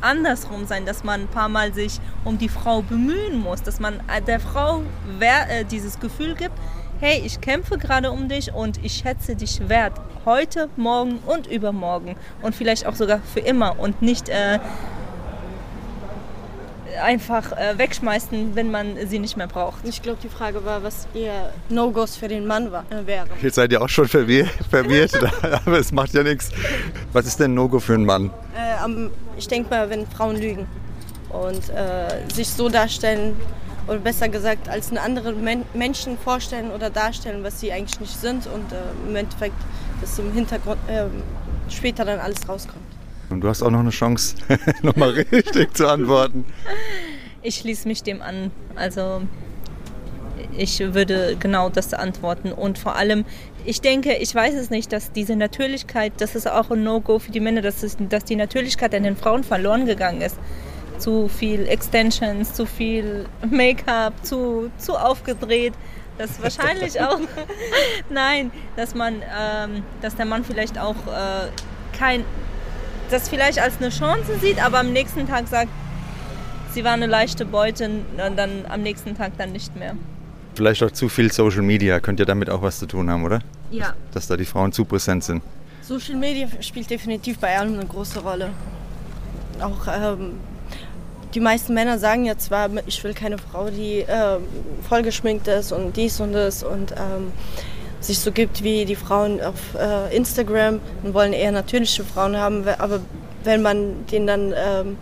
andersrum 0.00 0.66
sein, 0.66 0.86
dass 0.86 1.04
man 1.04 1.22
ein 1.22 1.28
paar 1.28 1.48
Mal 1.48 1.74
sich 1.74 2.00
um 2.24 2.38
die 2.38 2.48
Frau 2.48 2.82
bemühen 2.82 3.38
muss, 3.38 3.62
dass 3.62 3.80
man 3.80 4.00
der 4.26 4.40
Frau 4.40 4.82
äh, 5.20 5.64
dieses 5.64 5.98
Gefühl 6.00 6.34
gibt, 6.34 6.54
hey, 7.00 7.22
ich 7.24 7.40
kämpfe 7.40 7.78
gerade 7.78 8.10
um 8.10 8.28
dich 8.28 8.52
und 8.54 8.82
ich 8.84 8.94
schätze 8.94 9.36
dich 9.36 9.68
wert. 9.68 10.00
Heute, 10.24 10.68
morgen 10.76 11.18
und 11.26 11.46
übermorgen. 11.46 12.16
Und 12.42 12.54
vielleicht 12.54 12.86
auch 12.86 12.94
sogar 12.94 13.20
für 13.20 13.40
immer 13.40 13.78
und 13.78 14.02
nicht 14.02 14.28
äh, 14.28 14.58
einfach 17.02 17.52
äh, 17.52 17.78
wegschmeißen, 17.78 18.54
wenn 18.54 18.70
man 18.70 18.96
sie 19.06 19.18
nicht 19.18 19.36
mehr 19.36 19.46
braucht. 19.46 19.86
Ich 19.86 20.02
glaube, 20.02 20.18
die 20.22 20.28
Frage 20.28 20.64
war, 20.64 20.82
was 20.82 21.06
ihr 21.14 21.52
No-Gos 21.68 22.16
für 22.16 22.28
den 22.28 22.46
Mann 22.46 22.72
war, 22.72 22.84
äh, 22.90 23.06
wäre. 23.06 23.26
Jetzt 23.42 23.56
seid 23.56 23.72
ihr 23.72 23.82
auch 23.82 23.88
schon 23.88 24.08
verwirrt, 24.08 24.50
verwirrt 24.70 25.12
aber 25.66 25.78
es 25.78 25.92
macht 25.92 26.14
ja 26.14 26.22
nichts. 26.22 26.50
Was 27.12 27.26
ist 27.26 27.40
denn 27.40 27.54
No-Go 27.54 27.80
für 27.80 27.94
einen 27.94 28.04
Mann? 28.04 28.30
Äh, 28.56 29.08
ich 29.36 29.48
denke 29.48 29.70
mal, 29.70 29.88
wenn 29.90 30.06
Frauen 30.06 30.36
lügen 30.36 30.66
und 31.30 31.68
äh, 31.70 32.08
sich 32.32 32.48
so 32.48 32.68
darstellen, 32.68 33.36
oder 33.86 33.98
besser 33.98 34.28
gesagt, 34.28 34.68
als 34.68 34.88
einen 34.88 34.98
anderen 34.98 35.44
Men 35.44 35.64
Menschen 35.74 36.18
vorstellen 36.18 36.70
oder 36.70 36.90
darstellen, 36.90 37.44
was 37.44 37.60
sie 37.60 37.72
eigentlich 37.72 38.00
nicht 38.00 38.18
sind 38.20 38.46
und 38.46 38.72
äh, 38.72 39.08
im 39.08 39.14
Endeffekt, 39.14 39.56
dass 40.00 40.18
im 40.18 40.32
Hintergrund 40.32 40.78
ähm, 40.88 41.22
später 41.68 42.04
dann 42.04 42.18
alles 42.18 42.48
rauskommt. 42.48 42.95
Und 43.30 43.40
du 43.40 43.48
hast 43.48 43.62
auch 43.62 43.70
noch 43.70 43.80
eine 43.80 43.90
Chance, 43.90 44.36
nochmal 44.82 45.10
richtig 45.10 45.76
zu 45.76 45.88
antworten. 45.88 46.44
Ich 47.42 47.56
schließe 47.56 47.88
mich 47.88 48.02
dem 48.02 48.22
an. 48.22 48.50
Also 48.74 49.22
ich 50.56 50.80
würde 50.80 51.36
genau 51.38 51.68
das 51.68 51.92
antworten. 51.94 52.52
Und 52.52 52.78
vor 52.78 52.96
allem, 52.96 53.24
ich 53.64 53.80
denke, 53.80 54.14
ich 54.14 54.34
weiß 54.34 54.54
es 54.54 54.70
nicht, 54.70 54.92
dass 54.92 55.12
diese 55.12 55.36
Natürlichkeit, 55.36 56.12
das 56.18 56.34
ist 56.34 56.48
auch 56.50 56.70
ein 56.70 56.82
No-Go 56.82 57.18
für 57.18 57.30
die 57.30 57.40
Männer, 57.40 57.62
dass, 57.62 57.82
es, 57.82 57.96
dass 58.08 58.24
die 58.24 58.36
Natürlichkeit 58.36 58.94
an 58.94 59.02
den 59.02 59.16
Frauen 59.16 59.44
verloren 59.44 59.86
gegangen 59.86 60.20
ist. 60.20 60.36
Zu 60.98 61.28
viel 61.28 61.66
Extensions, 61.66 62.54
zu 62.54 62.64
viel 62.64 63.26
Make-up, 63.50 64.24
zu, 64.24 64.70
zu 64.78 64.96
aufgedreht. 64.96 65.74
Das 66.16 66.40
wahrscheinlich 66.42 67.00
auch. 67.00 67.20
Nein, 68.10 68.50
dass 68.76 68.94
man, 68.94 69.16
ähm, 69.16 69.82
dass 70.00 70.16
der 70.16 70.26
Mann 70.26 70.44
vielleicht 70.44 70.78
auch 70.78 70.96
äh, 71.06 71.48
kein 71.96 72.24
das 73.10 73.28
vielleicht 73.28 73.58
als 73.58 73.78
eine 73.78 73.90
Chance 73.90 74.38
sieht, 74.40 74.62
aber 74.64 74.78
am 74.80 74.92
nächsten 74.92 75.26
Tag 75.26 75.48
sagt, 75.48 75.70
sie 76.72 76.84
war 76.84 76.92
eine 76.92 77.06
leichte 77.06 77.44
Beute 77.44 77.86
und 77.88 78.36
dann 78.36 78.64
am 78.68 78.82
nächsten 78.82 79.16
Tag 79.16 79.32
dann 79.38 79.52
nicht 79.52 79.76
mehr. 79.76 79.94
Vielleicht 80.54 80.82
auch 80.82 80.90
zu 80.90 81.08
viel 81.08 81.30
Social 81.32 81.62
Media, 81.62 82.00
könnte 82.00 82.22
ja 82.22 82.26
damit 82.26 82.48
auch 82.48 82.62
was 82.62 82.78
zu 82.78 82.86
tun 82.86 83.10
haben, 83.10 83.24
oder? 83.24 83.40
Ja. 83.70 83.94
Dass 84.12 84.26
da 84.26 84.36
die 84.36 84.44
Frauen 84.44 84.72
zu 84.72 84.84
präsent 84.84 85.24
sind. 85.24 85.42
Social 85.82 86.16
Media 86.16 86.48
spielt 86.60 86.90
definitiv 86.90 87.38
bei 87.38 87.58
allem 87.58 87.74
eine 87.74 87.86
große 87.86 88.20
Rolle. 88.20 88.50
Auch 89.60 89.86
ähm, 89.86 90.32
die 91.34 91.40
meisten 91.40 91.74
Männer 91.74 91.98
sagen 91.98 92.24
ja 92.24 92.36
zwar, 92.38 92.70
ich 92.86 93.02
will 93.04 93.14
keine 93.14 93.38
Frau, 93.38 93.68
die 93.70 94.00
äh, 94.00 94.38
vollgeschminkt 94.88 95.46
ist 95.48 95.72
und 95.72 95.96
dies 95.96 96.20
und 96.20 96.32
das 96.32 96.62
und 96.62 96.92
ähm, 96.92 97.32
sich 98.06 98.18
so 98.18 98.32
gibt 98.32 98.62
wie 98.62 98.84
die 98.84 98.96
Frauen 98.96 99.40
auf 99.40 99.74
äh, 99.78 100.16
Instagram 100.16 100.80
und 101.02 101.14
wollen 101.14 101.32
eher 101.32 101.52
natürliche 101.52 102.04
Frauen 102.04 102.36
haben. 102.36 102.66
Aber 102.78 103.00
wenn 103.44 103.62
man 103.62 104.06
den 104.06 104.26
dann, 104.26 104.54
ähm, 104.56 104.96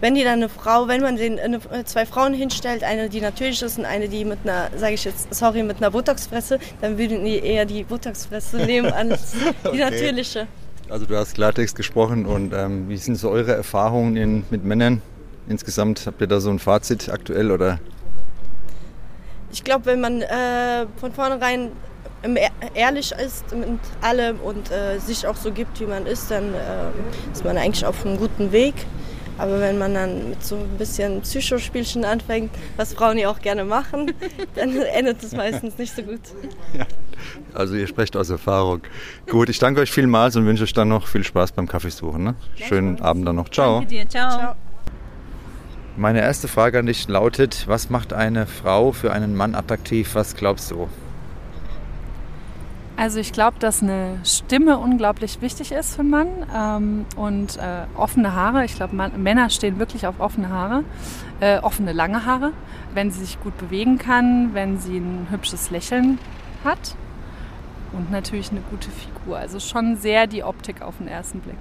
wenn 0.00 0.14
die 0.14 0.24
dann 0.24 0.34
eine 0.34 0.48
Frau, 0.48 0.88
wenn 0.88 1.02
man 1.02 1.16
den 1.16 1.38
eine, 1.38 1.60
zwei 1.84 2.06
Frauen 2.06 2.32
hinstellt, 2.32 2.84
eine 2.84 3.08
die 3.08 3.20
natürlich 3.20 3.62
ist 3.62 3.78
und 3.78 3.84
eine 3.84 4.08
die 4.08 4.24
mit 4.24 4.38
einer, 4.44 4.70
sage 4.76 4.94
ich 4.94 5.04
jetzt, 5.04 5.34
sorry, 5.34 5.62
mit 5.62 5.78
einer 5.78 5.90
Botoxfresse, 5.90 6.58
dann 6.80 6.98
würden 6.98 7.24
die 7.24 7.38
eher 7.38 7.66
die 7.66 7.84
Botoxfresse 7.84 8.56
nehmen 8.66 8.92
als 8.92 9.32
die 9.32 9.68
okay. 9.68 9.78
natürliche. 9.78 10.46
Also 10.88 11.06
du 11.06 11.16
hast 11.16 11.34
Klartext 11.34 11.76
gesprochen 11.76 12.26
und 12.26 12.52
ähm, 12.52 12.88
wie 12.88 12.96
sind 12.96 13.14
so 13.14 13.30
eure 13.30 13.54
Erfahrungen 13.54 14.16
in, 14.16 14.44
mit 14.50 14.64
Männern? 14.64 15.02
Insgesamt 15.48 16.04
habt 16.06 16.20
ihr 16.20 16.26
da 16.26 16.40
so 16.40 16.50
ein 16.50 16.58
Fazit 16.58 17.08
aktuell 17.08 17.50
oder? 17.50 17.78
Ich 19.52 19.64
glaube, 19.64 19.86
wenn 19.86 20.00
man 20.00 20.22
äh, 20.22 20.86
von 20.96 21.12
vornherein 21.12 21.70
ehrlich 22.74 23.12
ist 23.12 23.54
mit 23.54 23.80
allem 24.00 24.40
und 24.40 24.70
äh, 24.70 24.98
sich 24.98 25.26
auch 25.26 25.36
so 25.36 25.52
gibt, 25.52 25.80
wie 25.80 25.86
man 25.86 26.06
ist, 26.06 26.30
dann 26.30 26.54
äh, 26.54 27.32
ist 27.32 27.44
man 27.44 27.56
eigentlich 27.56 27.84
auf 27.84 28.04
einem 28.04 28.18
guten 28.18 28.52
Weg. 28.52 28.74
Aber 29.38 29.58
wenn 29.58 29.78
man 29.78 29.94
dann 29.94 30.30
mit 30.30 30.44
so 30.44 30.56
ein 30.56 30.76
bisschen 30.76 31.22
Psychospielchen 31.22 32.04
anfängt, 32.04 32.50
was 32.76 32.92
Frauen 32.92 33.16
ja 33.16 33.30
auch 33.30 33.40
gerne 33.40 33.64
machen, 33.64 34.12
dann 34.54 34.76
endet 34.76 35.22
es 35.22 35.32
meistens 35.32 35.78
nicht 35.78 35.96
so 35.96 36.02
gut. 36.02 36.20
Ja, 36.76 36.84
also 37.54 37.74
ihr 37.74 37.86
sprecht 37.86 38.18
aus 38.18 38.28
Erfahrung. 38.28 38.82
Gut, 39.30 39.48
ich 39.48 39.58
danke 39.58 39.80
euch 39.80 39.90
vielmals 39.90 40.36
und 40.36 40.44
wünsche 40.44 40.64
euch 40.64 40.74
dann 40.74 40.88
noch 40.88 41.06
viel 41.06 41.24
Spaß 41.24 41.52
beim 41.52 41.66
Kaffeesuchen. 41.66 42.22
Ne? 42.22 42.34
Schönen 42.54 43.00
Abend 43.00 43.26
dann 43.26 43.36
noch. 43.36 43.48
Ciao. 43.48 43.78
Danke 43.78 43.88
dir. 43.88 44.08
Ciao. 44.08 44.30
Ciao. 44.30 44.54
Meine 45.96 46.20
erste 46.20 46.46
Frage 46.46 46.78
an 46.78 46.86
dich 46.86 47.08
lautet, 47.08 47.64
was 47.66 47.88
macht 47.88 48.12
eine 48.12 48.46
Frau 48.46 48.92
für 48.92 49.12
einen 49.12 49.34
Mann 49.34 49.54
attraktiv? 49.54 50.14
Was 50.14 50.36
glaubst 50.36 50.70
du? 50.70 50.88
Also 53.00 53.18
ich 53.18 53.32
glaube, 53.32 53.56
dass 53.58 53.82
eine 53.82 54.18
Stimme 54.24 54.76
unglaublich 54.76 55.40
wichtig 55.40 55.72
ist 55.72 55.94
für 55.94 56.02
einen 56.02 56.10
Mann 56.10 56.28
ähm, 56.54 57.06
und 57.16 57.56
äh, 57.56 57.86
offene 57.96 58.34
Haare. 58.34 58.66
Ich 58.66 58.74
glaube, 58.74 58.94
Männer 58.94 59.48
stehen 59.48 59.78
wirklich 59.78 60.06
auf 60.06 60.20
offene 60.20 60.50
Haare, 60.50 60.84
äh, 61.40 61.60
offene 61.60 61.94
lange 61.94 62.26
Haare, 62.26 62.52
wenn 62.92 63.10
sie 63.10 63.20
sich 63.20 63.40
gut 63.40 63.56
bewegen 63.56 63.96
kann, 63.96 64.50
wenn 64.52 64.78
sie 64.78 64.98
ein 64.98 65.28
hübsches 65.30 65.70
Lächeln 65.70 66.18
hat 66.62 66.94
und 67.94 68.10
natürlich 68.10 68.50
eine 68.50 68.60
gute 68.68 68.90
Figur. 68.90 69.38
Also 69.38 69.60
schon 69.60 69.96
sehr 69.96 70.26
die 70.26 70.44
Optik 70.44 70.82
auf 70.82 70.98
den 70.98 71.08
ersten 71.08 71.40
Blick. 71.40 71.56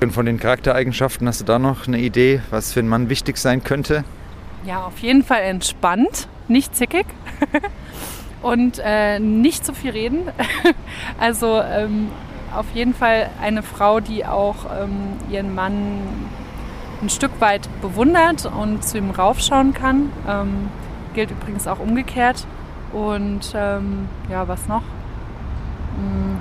Und 0.00 0.12
von 0.12 0.26
den 0.26 0.38
Charaktereigenschaften 0.38 1.26
hast 1.26 1.40
du 1.40 1.44
da 1.44 1.58
noch 1.58 1.88
eine 1.88 1.98
Idee, 1.98 2.40
was 2.50 2.72
für 2.72 2.78
einen 2.78 2.88
Mann 2.88 3.08
wichtig 3.08 3.36
sein 3.36 3.64
könnte? 3.64 4.04
Ja, 4.64 4.84
auf 4.84 4.98
jeden 4.98 5.24
Fall 5.24 5.42
entspannt, 5.42 6.28
nicht 6.46 6.76
zickig. 6.76 7.06
und 8.44 8.78
äh, 8.84 9.18
nicht 9.18 9.64
zu 9.64 9.72
viel 9.72 9.92
reden. 9.92 10.28
also 11.18 11.60
ähm, 11.62 12.08
auf 12.54 12.66
jeden 12.74 12.94
Fall 12.94 13.30
eine 13.40 13.62
Frau, 13.62 14.00
die 14.00 14.26
auch 14.26 14.66
ähm, 14.78 15.16
ihren 15.30 15.54
Mann 15.54 16.02
ein 17.02 17.08
Stück 17.08 17.40
weit 17.40 17.68
bewundert 17.80 18.44
und 18.46 18.84
zu 18.84 18.98
ihm 18.98 19.10
raufschauen 19.10 19.72
kann. 19.72 20.12
Ähm, 20.28 20.68
gilt 21.14 21.30
übrigens 21.30 21.66
auch 21.66 21.78
umgekehrt. 21.78 22.46
Und 22.92 23.52
ähm, 23.56 24.08
ja, 24.30 24.46
was 24.46 24.68
noch? 24.68 24.82
Hm. 25.96 26.38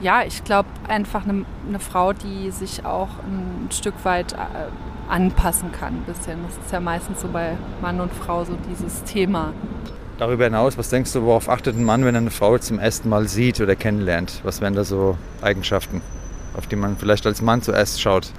Ja, 0.00 0.22
ich 0.24 0.44
glaube 0.44 0.68
einfach 0.86 1.24
eine, 1.24 1.46
eine, 1.66 1.78
Frau, 1.78 2.12
die 2.12 2.50
sich 2.50 2.84
auch 2.84 3.08
ein 3.26 3.68
Stück 3.70 3.94
weit 4.04 4.34
äh, 4.34 4.36
anpassen 5.08 5.72
kann. 5.72 5.94
Ein 5.94 6.02
bisschen. 6.02 6.38
Das 6.46 6.56
ist 6.64 6.72
ja 6.72 6.80
meistens 6.80 7.20
so 7.20 7.28
bei 7.28 7.56
Mann 7.80 8.00
und 8.00 8.12
Frau 8.12 8.44
so 8.44 8.56
dieses 8.70 9.04
Thema. 9.04 9.52
Darüber 10.18 10.44
hinaus, 10.44 10.78
was 10.78 10.90
denkst 10.90 11.12
du, 11.12 11.22
worauf 11.22 11.48
achtet 11.48 11.76
ein 11.76 11.84
Mann, 11.84 12.04
wenn 12.04 12.14
er 12.14 12.20
eine 12.20 12.30
Frau 12.30 12.56
zum 12.58 12.78
ersten 12.78 13.08
Mal 13.08 13.26
sieht 13.26 13.60
oder 13.60 13.74
kennenlernt? 13.74 14.40
Was 14.44 14.60
wären 14.60 14.74
da 14.74 14.84
so 14.84 15.18
Eigenschaften, 15.42 16.02
auf 16.56 16.68
die 16.68 16.76
man 16.76 16.96
vielleicht 16.96 17.26
als 17.26 17.42
Mann 17.42 17.62
zuerst 17.62 18.00
schaut? 18.00 18.30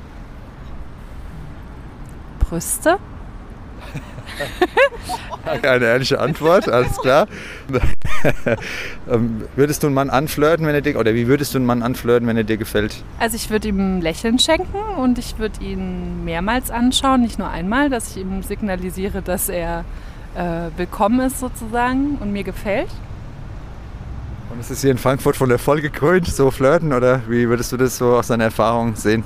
Brüste? 2.39 2.97
Eine 5.45 5.85
ehrliche 5.85 6.19
Antwort, 6.19 6.67
alles 6.69 6.97
klar. 6.97 7.27
Ähm, 9.07 9.43
würdest 9.55 9.83
du 9.83 9.87
einen 9.87 9.93
Mann 9.93 10.09
anflirten, 10.09 10.65
wenn 10.65 10.73
er 10.73 10.81
dir, 10.81 10.97
oder 10.99 11.13
wie 11.13 11.27
würdest 11.27 11.53
du 11.53 11.59
einen 11.59 11.67
Mann 11.67 11.83
anflirten, 11.83 12.27
wenn 12.27 12.37
er 12.37 12.43
dir 12.43 12.57
gefällt? 12.57 13.03
Also 13.19 13.35
ich 13.35 13.51
würde 13.51 13.67
ihm 13.67 13.97
ein 13.97 14.01
Lächeln 14.01 14.39
schenken 14.39 14.79
und 14.97 15.19
ich 15.19 15.37
würde 15.37 15.63
ihn 15.63 16.25
mehrmals 16.25 16.71
anschauen, 16.71 17.21
nicht 17.21 17.37
nur 17.37 17.51
einmal, 17.51 17.91
dass 17.91 18.11
ich 18.11 18.23
ihm 18.23 18.41
signalisiere, 18.41 19.21
dass 19.21 19.47
er 19.47 19.85
äh, 20.35 20.69
willkommen 20.75 21.19
ist 21.19 21.39
sozusagen 21.39 22.17
und 22.19 22.33
mir 22.33 22.43
gefällt. 22.43 22.89
Und 24.49 24.59
ist 24.59 24.71
es 24.71 24.81
hier 24.81 24.91
in 24.91 24.97
Frankfurt 24.97 25.35
von 25.35 25.51
Erfolg 25.51 25.83
gekrönt, 25.83 26.27
so 26.27 26.49
flirten, 26.49 26.93
oder 26.93 27.21
wie 27.27 27.47
würdest 27.47 27.71
du 27.71 27.77
das 27.77 27.97
so 27.97 28.15
aus 28.15 28.27
deiner 28.27 28.45
Erfahrung 28.45 28.95
sehen? 28.95 29.23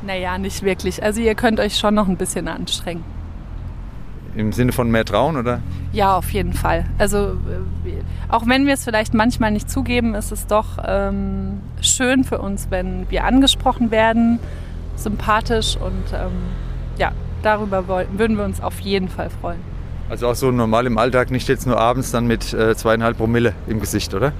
Naja, 0.00 0.38
nicht 0.38 0.62
wirklich. 0.62 1.02
Also 1.02 1.20
ihr 1.20 1.34
könnt 1.34 1.60
euch 1.60 1.76
schon 1.76 1.94
noch 1.94 2.08
ein 2.08 2.16
bisschen 2.16 2.48
anstrengen. 2.48 3.04
Im 4.36 4.52
Sinne 4.52 4.72
von 4.72 4.90
mehr 4.90 5.04
trauen, 5.04 5.36
oder? 5.36 5.60
Ja, 5.92 6.16
auf 6.16 6.30
jeden 6.30 6.52
Fall. 6.52 6.84
Also 6.98 7.18
äh, 7.84 7.92
auch 8.28 8.46
wenn 8.46 8.66
wir 8.66 8.74
es 8.74 8.84
vielleicht 8.84 9.12
manchmal 9.12 9.50
nicht 9.50 9.68
zugeben, 9.68 10.14
ist 10.14 10.30
es 10.30 10.46
doch 10.46 10.78
ähm, 10.86 11.60
schön 11.80 12.22
für 12.24 12.38
uns, 12.38 12.68
wenn 12.70 13.10
wir 13.10 13.24
angesprochen 13.24 13.90
werden, 13.90 14.38
sympathisch 14.94 15.76
und 15.76 16.12
ähm, 16.12 16.30
ja, 16.96 17.12
darüber 17.42 17.88
würden 17.88 18.36
wir 18.36 18.44
uns 18.44 18.60
auf 18.60 18.78
jeden 18.80 19.08
Fall 19.08 19.30
freuen. 19.30 19.60
Also 20.08 20.28
auch 20.28 20.34
so 20.34 20.50
normal 20.50 20.86
im 20.86 20.98
Alltag, 20.98 21.30
nicht 21.30 21.48
jetzt 21.48 21.66
nur 21.66 21.78
abends 21.78 22.10
dann 22.10 22.26
mit 22.26 22.52
äh, 22.52 22.74
zweieinhalb 22.74 23.16
Promille 23.16 23.54
im 23.66 23.80
Gesicht, 23.80 24.12
oder? 24.14 24.32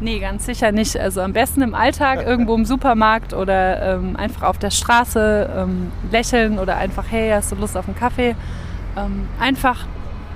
Nee, 0.00 0.18
ganz 0.18 0.46
sicher 0.46 0.72
nicht. 0.72 0.98
Also 0.98 1.20
am 1.20 1.32
besten 1.32 1.62
im 1.62 1.74
Alltag, 1.74 2.22
irgendwo 2.26 2.54
im 2.56 2.64
Supermarkt 2.64 3.32
oder 3.32 3.94
ähm, 3.94 4.16
einfach 4.16 4.42
auf 4.42 4.58
der 4.58 4.70
Straße 4.70 5.48
ähm, 5.56 5.92
lächeln 6.10 6.58
oder 6.58 6.76
einfach, 6.76 7.04
hey, 7.08 7.30
hast 7.30 7.52
du 7.52 7.56
Lust 7.56 7.76
auf 7.76 7.86
einen 7.86 7.96
Kaffee? 7.96 8.34
Ähm, 8.96 9.28
einfach 9.38 9.86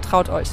traut 0.02 0.28
euch. 0.28 0.48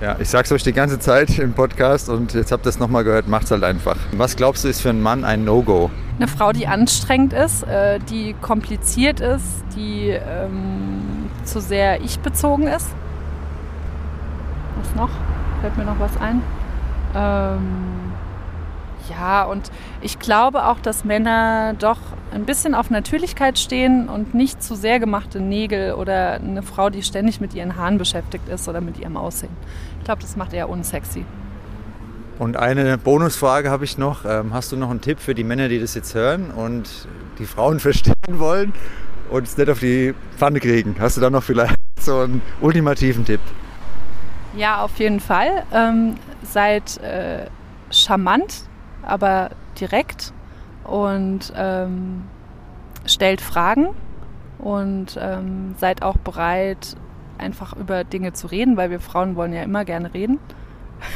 Ja, 0.00 0.14
ich 0.20 0.28
sag's 0.28 0.52
euch 0.52 0.62
die 0.62 0.72
ganze 0.72 1.00
Zeit 1.00 1.40
im 1.40 1.54
Podcast 1.54 2.08
und 2.08 2.32
jetzt 2.32 2.52
habt 2.52 2.64
ihr 2.64 2.68
es 2.68 2.78
nochmal 2.78 3.02
gehört, 3.02 3.26
macht's 3.26 3.50
halt 3.50 3.64
einfach. 3.64 3.96
Was 4.12 4.36
glaubst 4.36 4.62
du, 4.62 4.68
ist 4.68 4.80
für 4.80 4.90
einen 4.90 5.02
Mann 5.02 5.24
ein 5.24 5.44
No-Go? 5.44 5.90
Eine 6.18 6.28
Frau, 6.28 6.52
die 6.52 6.68
anstrengend 6.68 7.32
ist, 7.32 7.64
äh, 7.64 7.98
die 7.98 8.36
kompliziert 8.40 9.18
ist, 9.18 9.64
die 9.74 10.10
ähm, 10.10 11.28
zu 11.42 11.60
sehr 11.60 12.00
ich-bezogen 12.00 12.68
ist. 12.68 12.90
Was 14.80 14.94
noch? 14.94 15.10
Fällt 15.62 15.76
mir 15.76 15.84
noch 15.84 15.98
was 15.98 16.16
ein? 16.20 16.42
Ähm, 17.16 18.12
ja, 19.10 19.44
und 19.44 19.70
ich 20.00 20.18
glaube 20.18 20.66
auch, 20.66 20.78
dass 20.80 21.04
Männer 21.04 21.74
doch 21.78 21.98
ein 22.32 22.44
bisschen 22.44 22.74
auf 22.74 22.90
Natürlichkeit 22.90 23.58
stehen 23.58 24.08
und 24.08 24.34
nicht 24.34 24.62
zu 24.62 24.74
sehr 24.74 25.00
gemachte 25.00 25.40
Nägel 25.40 25.94
oder 25.94 26.34
eine 26.34 26.62
Frau, 26.62 26.90
die 26.90 27.02
ständig 27.02 27.40
mit 27.40 27.54
ihren 27.54 27.76
Haaren 27.76 27.98
beschäftigt 27.98 28.48
ist 28.48 28.68
oder 28.68 28.80
mit 28.80 28.98
ihrem 28.98 29.16
Aussehen. 29.16 29.56
Ich 29.98 30.04
glaube, 30.04 30.22
das 30.22 30.36
macht 30.36 30.52
eher 30.52 30.68
unsexy. 30.68 31.24
Und 32.38 32.56
eine 32.56 32.98
Bonusfrage 32.98 33.70
habe 33.70 33.84
ich 33.84 33.98
noch. 33.98 34.24
Ähm, 34.24 34.52
hast 34.52 34.70
du 34.70 34.76
noch 34.76 34.90
einen 34.90 35.00
Tipp 35.00 35.18
für 35.18 35.34
die 35.34 35.42
Männer, 35.44 35.68
die 35.68 35.80
das 35.80 35.94
jetzt 35.94 36.14
hören 36.14 36.50
und 36.50 36.88
die 37.38 37.46
Frauen 37.46 37.80
verstehen 37.80 38.14
wollen 38.38 38.72
und 39.30 39.46
es 39.46 39.56
nicht 39.56 39.68
auf 39.68 39.80
die 39.80 40.14
Pfanne 40.36 40.60
kriegen? 40.60 40.96
Hast 41.00 41.16
du 41.16 41.20
da 41.20 41.30
noch 41.30 41.42
vielleicht 41.42 41.74
so 42.00 42.20
einen 42.20 42.42
ultimativen 42.60 43.24
Tipp? 43.24 43.40
Ja, 44.56 44.82
auf 44.82 44.96
jeden 44.98 45.20
Fall. 45.20 45.64
Ähm, 45.72 46.14
seid 46.42 46.98
äh, 47.02 47.46
charmant, 47.90 48.67
aber 49.08 49.50
direkt 49.80 50.32
und 50.84 51.52
ähm, 51.56 52.24
stellt 53.06 53.40
Fragen 53.40 53.88
und 54.58 55.18
ähm, 55.20 55.74
seid 55.78 56.02
auch 56.02 56.16
bereit, 56.16 56.96
einfach 57.38 57.76
über 57.76 58.04
Dinge 58.04 58.32
zu 58.32 58.48
reden, 58.48 58.76
weil 58.76 58.90
wir 58.90 59.00
Frauen 59.00 59.36
wollen 59.36 59.52
ja 59.52 59.62
immer 59.62 59.84
gerne 59.84 60.12
reden. 60.12 60.38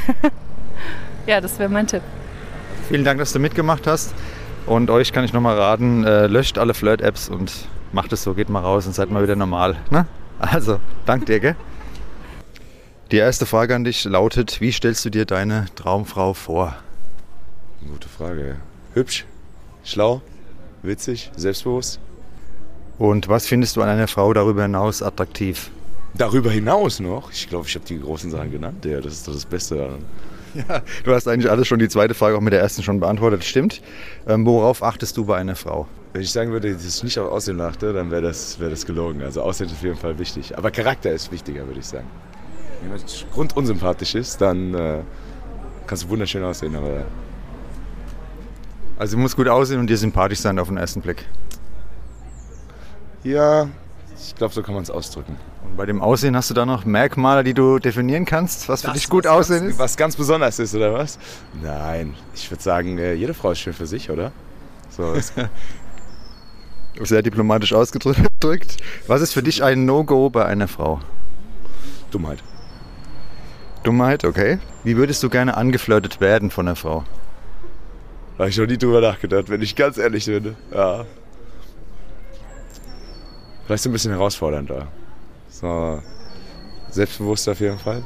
ja, 1.26 1.40
das 1.40 1.58
wäre 1.58 1.68
mein 1.68 1.86
Tipp. 1.86 2.02
Vielen 2.88 3.04
Dank, 3.04 3.18
dass 3.18 3.32
du 3.32 3.38
mitgemacht 3.38 3.86
hast. 3.86 4.14
Und 4.66 4.90
euch 4.90 5.12
kann 5.12 5.24
ich 5.24 5.32
nochmal 5.32 5.58
raten, 5.58 6.04
äh, 6.04 6.28
löscht 6.28 6.56
alle 6.56 6.72
Flirt-Apps 6.72 7.28
und 7.28 7.66
macht 7.92 8.12
es 8.12 8.22
so, 8.22 8.34
geht 8.34 8.48
mal 8.48 8.60
raus 8.60 8.86
und 8.86 8.94
seid 8.94 9.10
mal 9.10 9.22
wieder 9.22 9.34
normal. 9.34 9.76
Ne? 9.90 10.06
Also, 10.38 10.78
dank 11.04 11.26
dir, 11.26 11.40
gell? 11.40 11.56
Die 13.10 13.16
erste 13.16 13.44
Frage 13.44 13.74
an 13.74 13.84
dich 13.84 14.04
lautet, 14.04 14.60
wie 14.60 14.72
stellst 14.72 15.04
du 15.04 15.10
dir 15.10 15.24
deine 15.26 15.66
Traumfrau 15.74 16.32
vor? 16.32 16.76
Gute 17.88 18.08
Frage. 18.08 18.56
Hübsch, 18.94 19.24
schlau, 19.84 20.22
witzig, 20.82 21.30
selbstbewusst. 21.36 22.00
Und 22.98 23.28
was 23.28 23.46
findest 23.46 23.76
du 23.76 23.82
an 23.82 23.88
einer 23.88 24.08
Frau 24.08 24.32
darüber 24.32 24.62
hinaus 24.62 25.02
attraktiv? 25.02 25.70
Darüber 26.14 26.50
hinaus 26.50 27.00
noch, 27.00 27.32
ich 27.32 27.48
glaube, 27.48 27.66
ich 27.66 27.74
habe 27.74 27.86
die 27.86 27.98
großen 27.98 28.30
Sachen 28.30 28.50
genannt. 28.50 28.84
Ja, 28.84 29.00
das 29.00 29.14
ist 29.14 29.28
doch 29.28 29.32
das 29.32 29.46
Beste 29.46 29.76
daran. 29.76 30.04
Ja, 30.68 30.82
du 31.04 31.14
hast 31.14 31.26
eigentlich 31.28 31.50
alles 31.50 31.66
schon 31.66 31.78
die 31.78 31.88
zweite 31.88 32.12
Frage 32.12 32.36
auch 32.36 32.42
mit 32.42 32.52
der 32.52 32.60
ersten 32.60 32.82
schon 32.82 33.00
beantwortet. 33.00 33.42
Stimmt. 33.42 33.80
Ähm, 34.28 34.44
worauf 34.44 34.82
achtest 34.82 35.16
du 35.16 35.24
bei 35.24 35.38
einer 35.38 35.56
Frau? 35.56 35.88
Wenn 36.12 36.20
ich 36.20 36.30
sagen 36.30 36.52
würde, 36.52 36.74
dass 36.74 36.84
ich 36.84 37.02
nicht 37.02 37.18
auf 37.18 37.32
Aussehen 37.32 37.58
achte, 37.62 37.94
dann 37.94 38.10
wäre 38.10 38.20
das, 38.20 38.60
wär 38.60 38.68
das 38.68 38.84
gelogen. 38.84 39.22
Also 39.22 39.40
Aussehen 39.40 39.68
ist 39.68 39.72
auf 39.72 39.82
jeden 39.82 39.96
Fall 39.96 40.18
wichtig. 40.18 40.58
Aber 40.58 40.70
Charakter 40.70 41.10
ist 41.10 41.32
wichtiger, 41.32 41.66
würde 41.66 41.80
ich 41.80 41.86
sagen. 41.86 42.06
Wenn 42.82 42.90
jemand 42.90 43.26
grundunsympathisch 43.32 44.14
ist, 44.14 44.42
dann 44.42 44.74
äh, 44.74 44.98
kannst 45.86 46.04
du 46.04 46.10
wunderschön 46.10 46.44
aussehen, 46.44 46.76
aber 46.76 47.06
Also 48.98 49.16
muss 49.16 49.34
gut 49.34 49.48
aussehen 49.48 49.80
und 49.80 49.88
dir 49.88 49.96
sympathisch 49.96 50.38
sein 50.40 50.58
auf 50.58 50.68
den 50.68 50.76
ersten 50.76 51.00
Blick. 51.00 51.24
ja, 53.24 53.68
ich 54.16 54.34
glaube, 54.36 54.54
so 54.54 54.62
kann 54.62 54.74
man 54.74 54.82
es 54.84 54.90
ausdrücken. 54.90 55.36
Und 55.64 55.76
bei 55.76 55.86
dem 55.86 56.00
Aussehen 56.00 56.36
hast 56.36 56.50
du 56.50 56.54
da 56.54 56.64
noch 56.64 56.84
Merkmale, 56.84 57.42
die 57.42 57.54
du 57.54 57.78
definieren 57.78 58.24
kannst, 58.24 58.68
was 58.68 58.82
für 58.82 58.88
Das, 58.88 58.96
dich 58.96 59.08
gut 59.08 59.24
was 59.24 59.32
aussehen 59.32 59.68
ist? 59.68 59.78
Was 59.78 59.96
ganz 59.96 60.14
besonders 60.16 60.58
ist, 60.58 60.74
oder 60.74 60.92
was? 60.92 61.18
Nein, 61.60 62.14
ich 62.34 62.48
würde 62.50 62.62
sagen, 62.62 62.98
äh, 62.98 63.14
jede 63.14 63.34
Frau 63.34 63.50
ist 63.50 63.58
schön 63.60 63.72
für 63.72 63.86
sich, 63.86 64.10
oder? 64.10 64.30
So, 64.90 65.14
Sehr 67.04 67.22
diplomatisch 67.22 67.72
ausgedrückt. 67.72 68.76
Was 69.06 69.22
ist 69.22 69.32
für 69.32 69.42
dich 69.42 69.64
ein 69.64 69.86
No-Go 69.86 70.28
bei 70.30 70.44
einer 70.44 70.68
Frau? 70.68 71.00
Dummheit. 72.10 72.42
Dummheit, 73.82 74.24
okay. 74.24 74.58
Wie 74.84 74.96
würdest 74.96 75.22
du 75.22 75.30
gerne 75.30 75.56
angeflirtet 75.56 76.20
werden 76.20 76.50
von 76.50 76.68
einer 76.68 76.76
Frau? 76.76 77.04
Habe 78.42 78.50
ich 78.50 78.58
noch 78.58 78.66
nie 78.66 78.76
drüber 78.76 79.00
nachgedacht, 79.00 79.48
wenn 79.50 79.62
ich 79.62 79.76
ganz 79.76 79.98
ehrlich 79.98 80.26
bin. 80.26 80.56
Ja. 80.72 81.06
Vielleicht 83.64 83.84
so 83.84 83.88
ein 83.88 83.92
bisschen 83.92 84.10
herausfordernder. 84.10 84.88
So 85.48 86.02
selbstbewusst 86.90 87.48
auf 87.48 87.60
jeden 87.60 87.78
Fall. 87.78 88.02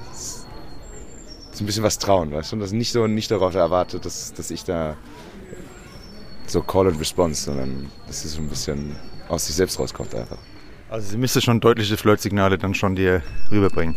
So 1.53 1.64
ein 1.64 1.66
bisschen 1.66 1.83
was 1.83 1.99
trauen, 1.99 2.33
weißt 2.33 2.53
du? 2.53 2.57
Und 2.57 2.61
das 2.61 2.72
nicht 2.72 2.92
so 2.92 3.07
nicht 3.07 3.31
darauf 3.31 3.55
erwartet, 3.55 4.05
dass, 4.05 4.35
dass 4.35 4.51
ich 4.51 4.62
da 4.64 4.99
so 6.46 6.61
Call 6.61 6.88
and 6.88 7.01
Response, 7.01 7.44
sondern 7.44 7.90
dass 8.07 8.27
es 8.27 8.35
so 8.35 8.42
ein 8.42 8.49
bisschen 8.51 8.94
aus 9.31 9.46
sich 9.46 9.57
selbst 9.57 9.79
rauskommt 9.79 10.14
einfach. 10.14 10.37
Also 10.90 11.12
sie 11.12 11.16
müsste 11.16 11.40
schon 11.40 11.61
deutliche 11.61 11.96
Flirtsignale 11.96 12.59
dann 12.59 12.75
schon 12.75 12.94
dir 12.94 13.22
rüberbringen. 13.51 13.96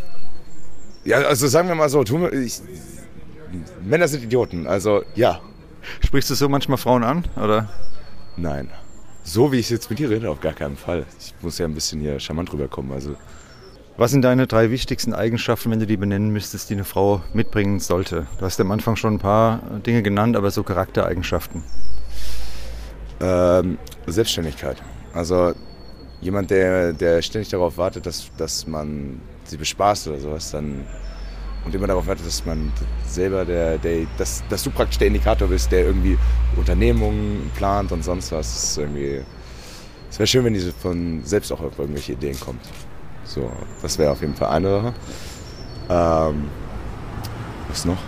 Ja, 1.04 1.18
also 1.18 1.48
sagen 1.48 1.68
wir 1.68 1.74
mal 1.74 1.90
so, 1.90 2.02
wir, 2.02 2.32
ich, 2.32 2.62
Männer 3.84 4.08
sind 4.08 4.24
Idioten, 4.24 4.66
also 4.66 5.02
ja, 5.14 5.42
Sprichst 6.04 6.30
du 6.30 6.34
so 6.34 6.48
manchmal 6.48 6.78
Frauen 6.78 7.04
an? 7.04 7.24
Oder? 7.36 7.68
nein. 8.36 8.70
So 9.22 9.52
wie 9.52 9.58
ich 9.58 9.68
jetzt 9.68 9.90
mit 9.90 9.98
dir 9.98 10.08
rede, 10.08 10.30
auf 10.30 10.40
gar 10.40 10.54
keinen 10.54 10.78
Fall. 10.78 11.04
Ich 11.18 11.34
muss 11.42 11.58
ja 11.58 11.66
ein 11.66 11.74
bisschen 11.74 12.00
hier 12.00 12.18
charmant 12.18 12.50
rüberkommen. 12.52 12.90
Also 12.90 13.16
Was 13.98 14.12
sind 14.12 14.22
deine 14.22 14.46
drei 14.46 14.70
wichtigsten 14.70 15.12
Eigenschaften, 15.12 15.70
wenn 15.70 15.78
du 15.78 15.86
die 15.86 15.98
benennen 15.98 16.30
müsstest, 16.30 16.70
die 16.70 16.74
eine 16.74 16.84
Frau 16.84 17.20
mitbringen 17.34 17.80
sollte? 17.80 18.26
Du 18.38 18.46
hast 18.46 18.58
am 18.60 18.70
Anfang 18.70 18.96
schon 18.96 19.14
ein 19.14 19.18
paar 19.18 19.58
Dinge 19.86 20.02
genannt, 20.02 20.36
aber 20.36 20.50
so 20.50 20.62
Charaktereigenschaften. 20.62 21.62
ähm, 23.20 23.78
Selbstständigkeit. 24.06 24.82
Also 25.12 25.52
jemand, 26.22 26.50
der, 26.50 26.92
der 26.94 27.20
ständig 27.22 27.50
darauf 27.50 27.76
wartet, 27.76 28.06
dass, 28.06 28.30
dass 28.38 28.66
man 28.66 29.20
sie 29.44 29.58
bespaßt 29.58 30.08
oder 30.08 30.18
sowas, 30.18 30.50
dann 30.50 30.86
und 31.70 31.76
immer 31.76 31.86
darauf 31.86 32.06
wartet, 32.06 32.26
dass 32.26 32.44
man 32.44 32.72
selber 33.06 33.44
der, 33.44 33.78
der 33.78 34.06
dass, 34.18 34.42
dass 34.48 34.64
du 34.64 34.70
praktisch 34.70 34.98
der 34.98 35.06
Indikator 35.06 35.46
bist, 35.48 35.70
der 35.70 35.86
irgendwie 35.86 36.18
Unternehmungen 36.56 37.50
plant 37.54 37.92
und 37.92 38.02
sonst 38.02 38.32
was. 38.32 38.52
Das 38.52 38.64
ist 38.64 38.78
irgendwie. 38.78 39.22
Es 40.10 40.18
wäre 40.18 40.26
schön, 40.26 40.44
wenn 40.44 40.54
diese 40.54 40.72
von 40.72 41.22
selbst 41.24 41.52
auch 41.52 41.60
auf 41.60 41.78
irgendwelche 41.78 42.12
Ideen 42.12 42.38
kommt. 42.40 42.60
So, 43.22 43.48
das 43.80 43.96
wäre 43.98 44.10
auf 44.10 44.20
jeden 44.20 44.34
Fall 44.34 44.48
eine 44.48 44.68
Sache. 44.68 44.94
Ähm, 45.88 46.48
was 47.68 47.84
noch? 47.84 47.98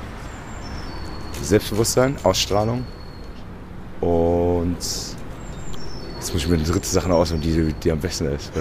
Selbstbewusstsein, 1.40 2.16
Ausstrahlung 2.24 2.84
und 4.00 4.76
jetzt 4.78 6.32
muss 6.32 6.42
ich 6.42 6.48
mir 6.48 6.54
eine 6.54 6.64
dritte 6.64 6.86
Sache 6.86 7.12
auswählen, 7.12 7.40
die, 7.40 7.72
die 7.72 7.92
am 7.92 8.00
besten 8.00 8.26
ist. 8.26 8.52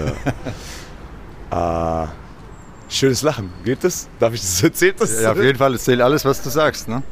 Ja. 1.50 2.04
äh, 2.04 2.08
Schönes 2.92 3.22
Lachen. 3.22 3.50
Geht 3.64 3.84
das? 3.84 4.06
Darf 4.20 4.34
ich 4.34 4.42
das? 4.42 4.62
Erzählt 4.62 5.00
das? 5.00 5.22
Ja, 5.22 5.32
auf 5.32 5.42
jeden 5.42 5.56
Fall, 5.56 5.74
es 5.74 5.84
zählt 5.84 6.02
alles, 6.02 6.26
was 6.26 6.42
du 6.42 6.50
sagst. 6.50 6.88
Ne? 6.88 7.02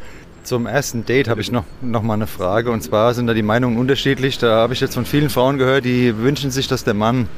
Zum 0.45 0.67
ersten 0.67 1.07
Date 1.07 1.27
habe 1.27 1.41
ich 1.41 1.51
noch, 1.51 1.65
noch 1.81 2.03
mal 2.03 2.15
eine 2.15 2.27
Frage. 2.27 2.71
Und 2.71 2.83
zwar 2.83 3.15
sind 3.15 3.27
da 3.27 3.33
die 3.33 3.43
Meinungen 3.43 3.79
unterschiedlich. 3.79 4.37
Da 4.37 4.57
habe 4.57 4.75
ich 4.75 4.81
jetzt 4.81 4.93
von 4.93 5.07
vielen 5.07 5.31
Frauen 5.31 5.57
gehört, 5.57 5.87
die 5.87 6.19
wünschen 6.19 6.51
sich, 6.51 6.69
dass 6.69 6.85
der 6.85 6.93
Mann 6.93 7.29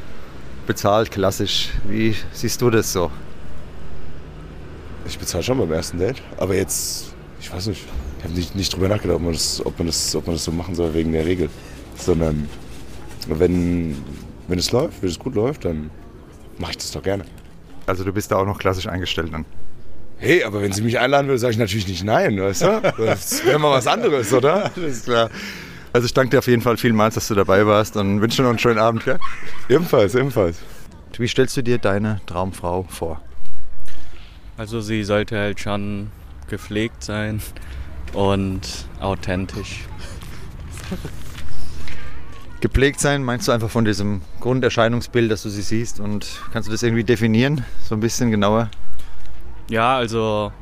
bezahlt, 0.66 1.12
klassisch. 1.12 1.70
Wie 1.84 2.16
siehst 2.32 2.60
du 2.60 2.70
das 2.70 2.92
so? 2.92 3.12
Ich 5.06 5.20
bezahle 5.20 5.44
schon 5.44 5.58
beim 5.58 5.70
ersten 5.70 5.98
Date. 5.98 6.20
Aber 6.36 6.56
jetzt, 6.56 7.14
ich 7.40 7.52
weiß 7.52 7.68
nicht, 7.68 7.84
ich 8.18 8.24
habe 8.24 8.34
nicht, 8.34 8.56
nicht 8.56 8.74
drüber 8.74 8.88
nachgedacht, 8.88 9.18
ob 9.18 9.22
man, 9.22 9.34
das, 9.34 9.64
ob, 9.64 9.78
man 9.78 9.86
das, 9.86 10.16
ob 10.16 10.26
man 10.26 10.34
das 10.34 10.44
so 10.44 10.50
machen 10.50 10.74
soll 10.74 10.94
wegen 10.94 11.12
der 11.12 11.26
Regel. 11.26 11.48
Sondern 11.96 12.48
wenn, 13.28 13.96
wenn 14.48 14.58
es 14.58 14.72
läuft, 14.72 15.00
wenn 15.00 15.10
es 15.10 15.18
gut 15.20 15.36
läuft, 15.36 15.64
dann 15.64 15.92
mache 16.58 16.72
ich 16.72 16.78
das 16.78 16.90
doch 16.90 17.04
gerne. 17.04 17.24
Also 17.86 18.04
du 18.04 18.12
bist 18.12 18.30
da 18.30 18.36
auch 18.36 18.46
noch 18.46 18.58
klassisch 18.58 18.86
eingestellt 18.86 19.32
dann. 19.32 19.44
Hey, 20.18 20.44
aber 20.44 20.62
wenn 20.62 20.72
sie 20.72 20.82
mich 20.82 21.00
einladen 21.00 21.26
will, 21.28 21.38
sage 21.38 21.52
ich 21.52 21.58
natürlich 21.58 21.88
nicht 21.88 22.04
nein, 22.04 22.40
weißt 22.40 22.62
du? 22.62 22.92
Das 22.96 23.44
wäre 23.44 23.58
mal 23.58 23.72
was 23.72 23.88
anderes, 23.88 24.32
oder? 24.32 24.70
Alles 24.76 25.04
klar. 25.04 25.30
Also 25.92 26.06
ich 26.06 26.14
danke 26.14 26.30
dir 26.30 26.38
auf 26.38 26.46
jeden 26.46 26.62
Fall 26.62 26.76
vielmals, 26.76 27.16
dass 27.16 27.28
du 27.28 27.34
dabei 27.34 27.66
warst 27.66 27.96
und 27.96 28.20
wünsche 28.20 28.36
dir 28.36 28.42
noch 28.44 28.50
einen 28.50 28.58
schönen 28.58 28.78
Abend. 28.78 29.04
Gell? 29.04 29.18
Ebenfalls, 29.68 30.14
ebenfalls. 30.14 30.58
Wie 31.18 31.28
stellst 31.28 31.56
du 31.56 31.62
dir 31.62 31.78
deine 31.78 32.20
Traumfrau 32.26 32.84
vor? 32.88 33.20
Also 34.56 34.80
sie 34.80 35.02
sollte 35.02 35.38
halt 35.38 35.60
schon 35.60 36.10
gepflegt 36.48 37.02
sein 37.02 37.42
und 38.12 38.86
authentisch. 39.00 39.80
Gepflegt 42.62 43.00
sein, 43.00 43.24
meinst 43.24 43.48
du 43.48 43.52
einfach 43.52 43.68
von 43.68 43.84
diesem 43.84 44.20
Grunderscheinungsbild, 44.38 45.32
dass 45.32 45.42
du 45.42 45.48
sie 45.48 45.62
siehst 45.62 45.98
und 45.98 46.40
kannst 46.52 46.68
du 46.68 46.70
das 46.70 46.84
irgendwie 46.84 47.02
definieren, 47.02 47.64
so 47.82 47.96
ein 47.96 48.00
bisschen 48.00 48.30
genauer? 48.30 48.70
Ja, 49.68 49.96
also 49.96 50.52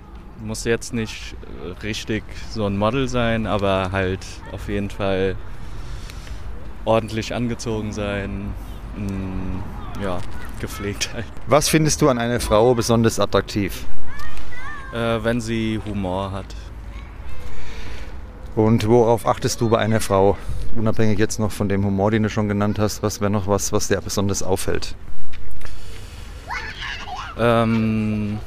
muss 0.42 0.64
jetzt 0.64 0.94
nicht 0.94 1.36
richtig 1.82 2.24
so 2.50 2.64
ein 2.64 2.78
Model 2.78 3.06
sein, 3.06 3.46
aber 3.46 3.92
halt 3.92 4.20
auf 4.50 4.70
jeden 4.70 4.88
Fall 4.88 5.36
ordentlich 6.86 7.34
angezogen 7.34 7.92
sein, 7.92 8.54
mm, 8.96 10.02
ja, 10.02 10.20
gepflegt 10.58 11.10
halt. 11.12 11.26
Was 11.48 11.68
findest 11.68 12.00
du 12.00 12.08
an 12.08 12.16
einer 12.16 12.40
Frau 12.40 12.74
besonders 12.74 13.20
attraktiv? 13.20 13.84
Äh, 14.94 15.22
wenn 15.22 15.42
sie 15.42 15.78
Humor 15.84 16.32
hat. 16.32 16.56
Und 18.56 18.88
worauf 18.88 19.26
achtest 19.26 19.60
du 19.60 19.68
bei 19.68 19.80
einer 19.80 20.00
Frau? 20.00 20.38
Unabhängig 20.76 21.18
jetzt 21.18 21.38
noch 21.38 21.52
von 21.52 21.68
dem 21.68 21.84
Humor, 21.84 22.10
den 22.10 22.22
du 22.22 22.30
schon 22.30 22.48
genannt 22.48 22.78
hast, 22.78 23.02
was 23.02 23.20
wäre 23.20 23.30
noch 23.30 23.46
was, 23.46 23.72
was 23.72 23.88
dir 23.88 24.00
besonders 24.00 24.42
auffällt? 24.42 24.94
Ähm, 27.38 28.38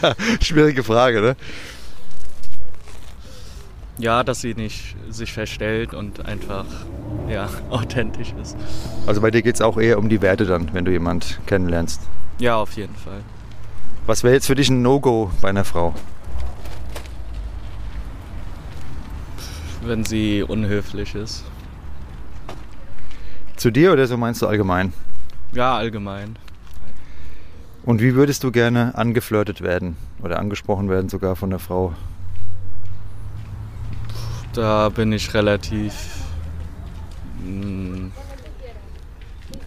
Schwierige 0.42 0.82
Frage, 0.82 1.20
ne? 1.20 1.36
ja, 4.00 4.24
dass 4.24 4.40
sie 4.40 4.54
nicht 4.54 4.96
sich 5.08 5.32
verstellt 5.32 5.94
und 5.94 6.24
einfach 6.26 6.64
ja, 7.28 7.48
authentisch 7.70 8.34
ist. 8.40 8.56
Also 9.06 9.20
bei 9.20 9.30
dir 9.30 9.42
geht 9.42 9.56
es 9.56 9.60
auch 9.60 9.78
eher 9.78 9.98
um 9.98 10.08
die 10.08 10.22
Werte 10.22 10.46
dann, 10.46 10.70
wenn 10.72 10.84
du 10.84 10.90
jemand 10.90 11.38
kennenlernst. 11.46 12.00
Ja, 12.38 12.56
auf 12.56 12.72
jeden 12.72 12.96
Fall. 12.96 13.20
Was 14.06 14.24
wäre 14.24 14.34
jetzt 14.34 14.46
für 14.46 14.54
dich 14.54 14.70
ein 14.70 14.82
No-Go 14.82 15.30
bei 15.40 15.50
einer 15.50 15.64
Frau? 15.64 15.94
Wenn 19.82 20.04
sie 20.04 20.42
unhöflich 20.42 21.14
ist. 21.14 21.44
Zu 23.56 23.70
dir 23.70 23.92
oder 23.92 24.06
so 24.06 24.16
meinst 24.16 24.42
du 24.42 24.46
allgemein? 24.46 24.92
Ja, 25.52 25.76
allgemein. 25.76 26.36
Und 27.82 28.00
wie 28.00 28.14
würdest 28.14 28.44
du 28.44 28.50
gerne 28.52 28.94
angeflirtet 28.96 29.62
werden 29.62 29.96
oder 30.22 30.38
angesprochen 30.38 30.88
werden 30.88 31.08
sogar 31.08 31.34
von 31.34 31.50
der 31.50 31.58
Frau? 31.58 31.94
Da 34.52 34.88
bin 34.90 35.12
ich 35.12 35.32
relativ. 35.34 35.94
mm, 37.44 38.08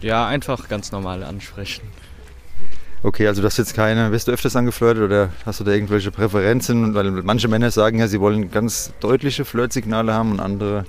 Ja, 0.00 0.26
einfach 0.26 0.68
ganz 0.68 0.92
normal 0.92 1.24
ansprechen. 1.24 1.82
Okay, 3.04 3.28
also 3.28 3.42
du 3.42 3.46
hast 3.46 3.58
jetzt 3.58 3.74
keine, 3.74 4.10
wirst 4.12 4.28
du 4.28 4.32
öfters 4.32 4.56
angeflirtet 4.56 5.04
oder 5.04 5.28
hast 5.44 5.60
du 5.60 5.64
da 5.64 5.72
irgendwelche 5.72 6.10
Präferenzen? 6.10 6.94
Weil 6.94 7.10
manche 7.10 7.48
Männer 7.48 7.70
sagen 7.70 7.98
ja, 7.98 8.08
sie 8.08 8.18
wollen 8.18 8.50
ganz 8.50 8.94
deutliche 9.00 9.44
Flirtsignale 9.44 10.14
haben 10.14 10.32
und 10.32 10.40
andere, 10.40 10.86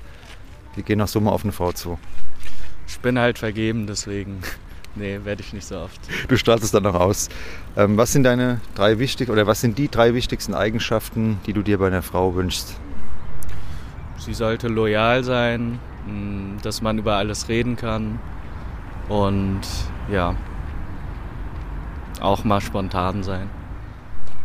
die 0.78 0.84
gehen 0.84 1.02
auch 1.02 1.10
so 1.10 1.20
mal 1.20 1.32
auf 1.32 1.44
eine 1.44 1.52
Frau 1.52 1.74
zu. 1.74 2.00
Ich 2.88 2.98
bin 3.02 3.20
halt 3.20 3.38
vergeben, 3.38 3.86
deswegen. 3.86 4.40
Nee, 4.98 5.20
werde 5.26 5.42
ich 5.42 5.52
nicht 5.52 5.68
so 5.68 5.78
oft. 5.78 6.00
Du 6.30 6.38
strahlst 6.38 6.64
es 6.64 6.72
dann 6.72 6.84
noch 6.84 6.96
aus. 6.96 7.28
Ähm, 7.76 7.98
was 7.98 8.14
sind 8.14 8.24
deine 8.24 8.62
drei 8.76 8.98
wichtig 8.98 9.30
oder 9.30 9.46
was 9.46 9.60
sind 9.60 9.78
die 9.78 9.90
drei 9.90 10.14
wichtigsten 10.14 10.54
Eigenschaften, 10.54 11.38
die 11.46 11.52
du 11.52 11.64
dir 11.64 11.80
bei 11.80 11.88
einer 11.88 12.02
Frau 12.02 12.34
wünschst? 12.34 12.80
Sie 14.20 14.34
sollte 14.34 14.70
loyal 14.70 15.26
sein, 15.26 15.80
mm, 16.08 16.62
dass 16.64 16.82
man 16.82 16.98
über 16.98 17.18
alles 17.18 17.50
reden 17.50 17.76
kann 17.76 18.20
und 19.10 19.64
ja, 20.10 20.34
auch 22.22 22.44
mal 22.44 22.62
spontan 22.62 23.24
sein. 23.24 23.50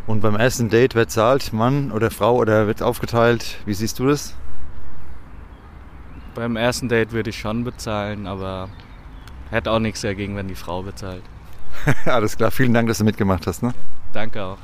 Und 0.06 0.20
beim 0.20 0.34
ersten 0.34 0.68
Date, 0.70 0.94
wer 0.94 1.08
zahlt? 1.08 1.52
Mann 1.52 1.92
oder 1.92 2.10
Frau 2.10 2.36
oder 2.36 2.66
wird 2.66 2.82
aufgeteilt? 2.82 3.58
Wie 3.64 3.74
siehst 3.74 3.98
du 3.98 4.06
das? 4.08 4.34
Beim 6.34 6.56
ersten 6.56 6.88
Date 6.88 7.12
würde 7.12 7.30
ich 7.30 7.38
schon 7.38 7.64
bezahlen, 7.64 8.26
aber 8.26 8.68
hätte 9.50 9.70
auch 9.70 9.78
nichts 9.78 10.00
dagegen, 10.00 10.36
wenn 10.36 10.48
die 10.48 10.54
Frau 10.54 10.82
bezahlt. 10.82 11.22
Alles 12.06 12.36
klar, 12.36 12.50
vielen 12.50 12.74
Dank, 12.74 12.88
dass 12.88 12.98
du 12.98 13.04
mitgemacht 13.04 13.46
hast. 13.46 13.62
Ne? 13.62 13.72
Danke 14.12 14.42
auch. 14.42 14.58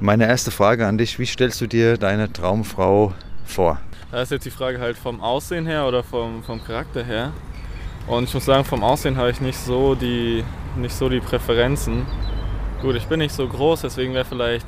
Meine 0.00 0.26
erste 0.26 0.50
Frage 0.50 0.86
an 0.86 0.98
dich, 0.98 1.18
wie 1.18 1.26
stellst 1.26 1.60
du 1.60 1.66
dir 1.66 1.96
deine 1.96 2.32
Traumfrau 2.32 3.12
vor? 3.44 3.80
Da 4.10 4.22
ist 4.22 4.30
jetzt 4.30 4.44
die 4.44 4.50
Frage 4.50 4.78
halt 4.80 4.96
vom 4.96 5.20
Aussehen 5.20 5.66
her 5.66 5.86
oder 5.86 6.02
vom, 6.02 6.42
vom 6.42 6.62
Charakter 6.62 7.02
her. 7.02 7.32
Und 8.06 8.24
ich 8.24 8.34
muss 8.34 8.44
sagen, 8.44 8.64
vom 8.64 8.84
Aussehen 8.84 9.16
habe 9.16 9.30
ich 9.30 9.40
nicht 9.40 9.58
so 9.58 9.94
die, 9.94 10.44
nicht 10.76 10.94
so 10.94 11.08
die 11.08 11.20
Präferenzen. 11.20 12.06
Gut, 12.82 12.96
ich 12.96 13.06
bin 13.06 13.20
nicht 13.20 13.34
so 13.34 13.46
groß, 13.46 13.82
deswegen 13.82 14.14
wäre 14.14 14.24
vielleicht 14.24 14.66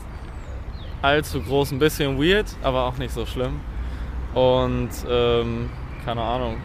allzu 1.03 1.41
groß 1.41 1.73
ein 1.73 1.79
bisschen 1.79 2.19
weird, 2.19 2.47
aber 2.63 2.85
auch 2.85 2.97
nicht 2.99 3.13
so 3.13 3.27
schlimm. 3.27 3.61
Und 4.35 4.91
ähm, 5.09 5.71
keine 6.05 6.23
Ahnung. 6.23 6.57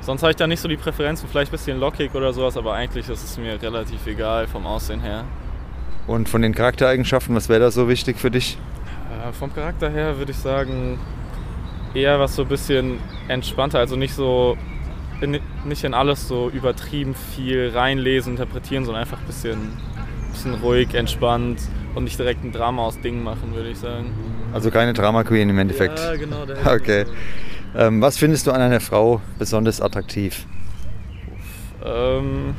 Sonst 0.00 0.22
habe 0.22 0.30
ich 0.32 0.36
da 0.36 0.46
nicht 0.46 0.60
so 0.60 0.68
die 0.68 0.76
Präferenzen, 0.76 1.28
vielleicht 1.28 1.50
ein 1.50 1.56
bisschen 1.56 1.78
lockig 1.78 2.14
oder 2.14 2.32
sowas, 2.32 2.56
aber 2.56 2.74
eigentlich 2.74 3.08
ist 3.08 3.22
es 3.22 3.38
mir 3.38 3.60
relativ 3.60 4.06
egal 4.06 4.48
vom 4.48 4.66
Aussehen 4.66 5.00
her. 5.00 5.24
Und 6.06 6.28
von 6.28 6.42
den 6.42 6.54
Charaktereigenschaften, 6.54 7.36
was 7.36 7.48
wäre 7.48 7.60
da 7.60 7.70
so 7.70 7.88
wichtig 7.88 8.18
für 8.18 8.30
dich? 8.30 8.58
Äh, 9.12 9.32
vom 9.32 9.54
Charakter 9.54 9.88
her 9.90 10.18
würde 10.18 10.32
ich 10.32 10.38
sagen, 10.38 10.98
eher 11.94 12.18
was 12.18 12.34
so 12.34 12.42
ein 12.42 12.48
bisschen 12.48 12.98
entspannter, 13.28 13.78
also 13.78 13.94
nicht 13.94 14.14
so 14.14 14.56
in, 15.22 15.38
nicht 15.64 15.84
in 15.84 15.94
alles 15.94 16.28
so 16.28 16.50
übertrieben 16.50 17.14
viel 17.14 17.70
reinlesen, 17.74 18.32
interpretieren, 18.32 18.84
sondern 18.84 19.02
einfach 19.02 19.18
ein 19.18 19.26
bisschen, 19.26 19.58
bisschen 20.32 20.54
ruhig, 20.54 20.94
entspannt 20.94 21.60
und 21.94 22.04
nicht 22.04 22.18
direkt 22.18 22.44
ein 22.44 22.52
Drama 22.52 22.82
aus 22.82 23.00
Dingen 23.00 23.22
machen, 23.22 23.54
würde 23.54 23.70
ich 23.70 23.78
sagen. 23.78 24.12
Also 24.52 24.70
keine 24.70 24.92
Drama 24.92 25.24
Queen 25.24 25.48
im 25.48 25.58
Endeffekt. 25.58 25.98
Ja, 25.98 26.16
genau. 26.16 26.44
Der 26.44 26.56
Okay. 26.74 27.06
Ähm, 27.74 28.02
was 28.02 28.18
findest 28.18 28.46
du 28.46 28.52
an 28.52 28.60
einer 28.60 28.80
Frau 28.80 29.20
besonders 29.38 29.80
attraktiv? 29.80 30.46
Ähm, 31.84 32.54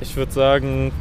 ich 0.00 0.14
würde 0.16 0.30
sagen, 0.30 0.92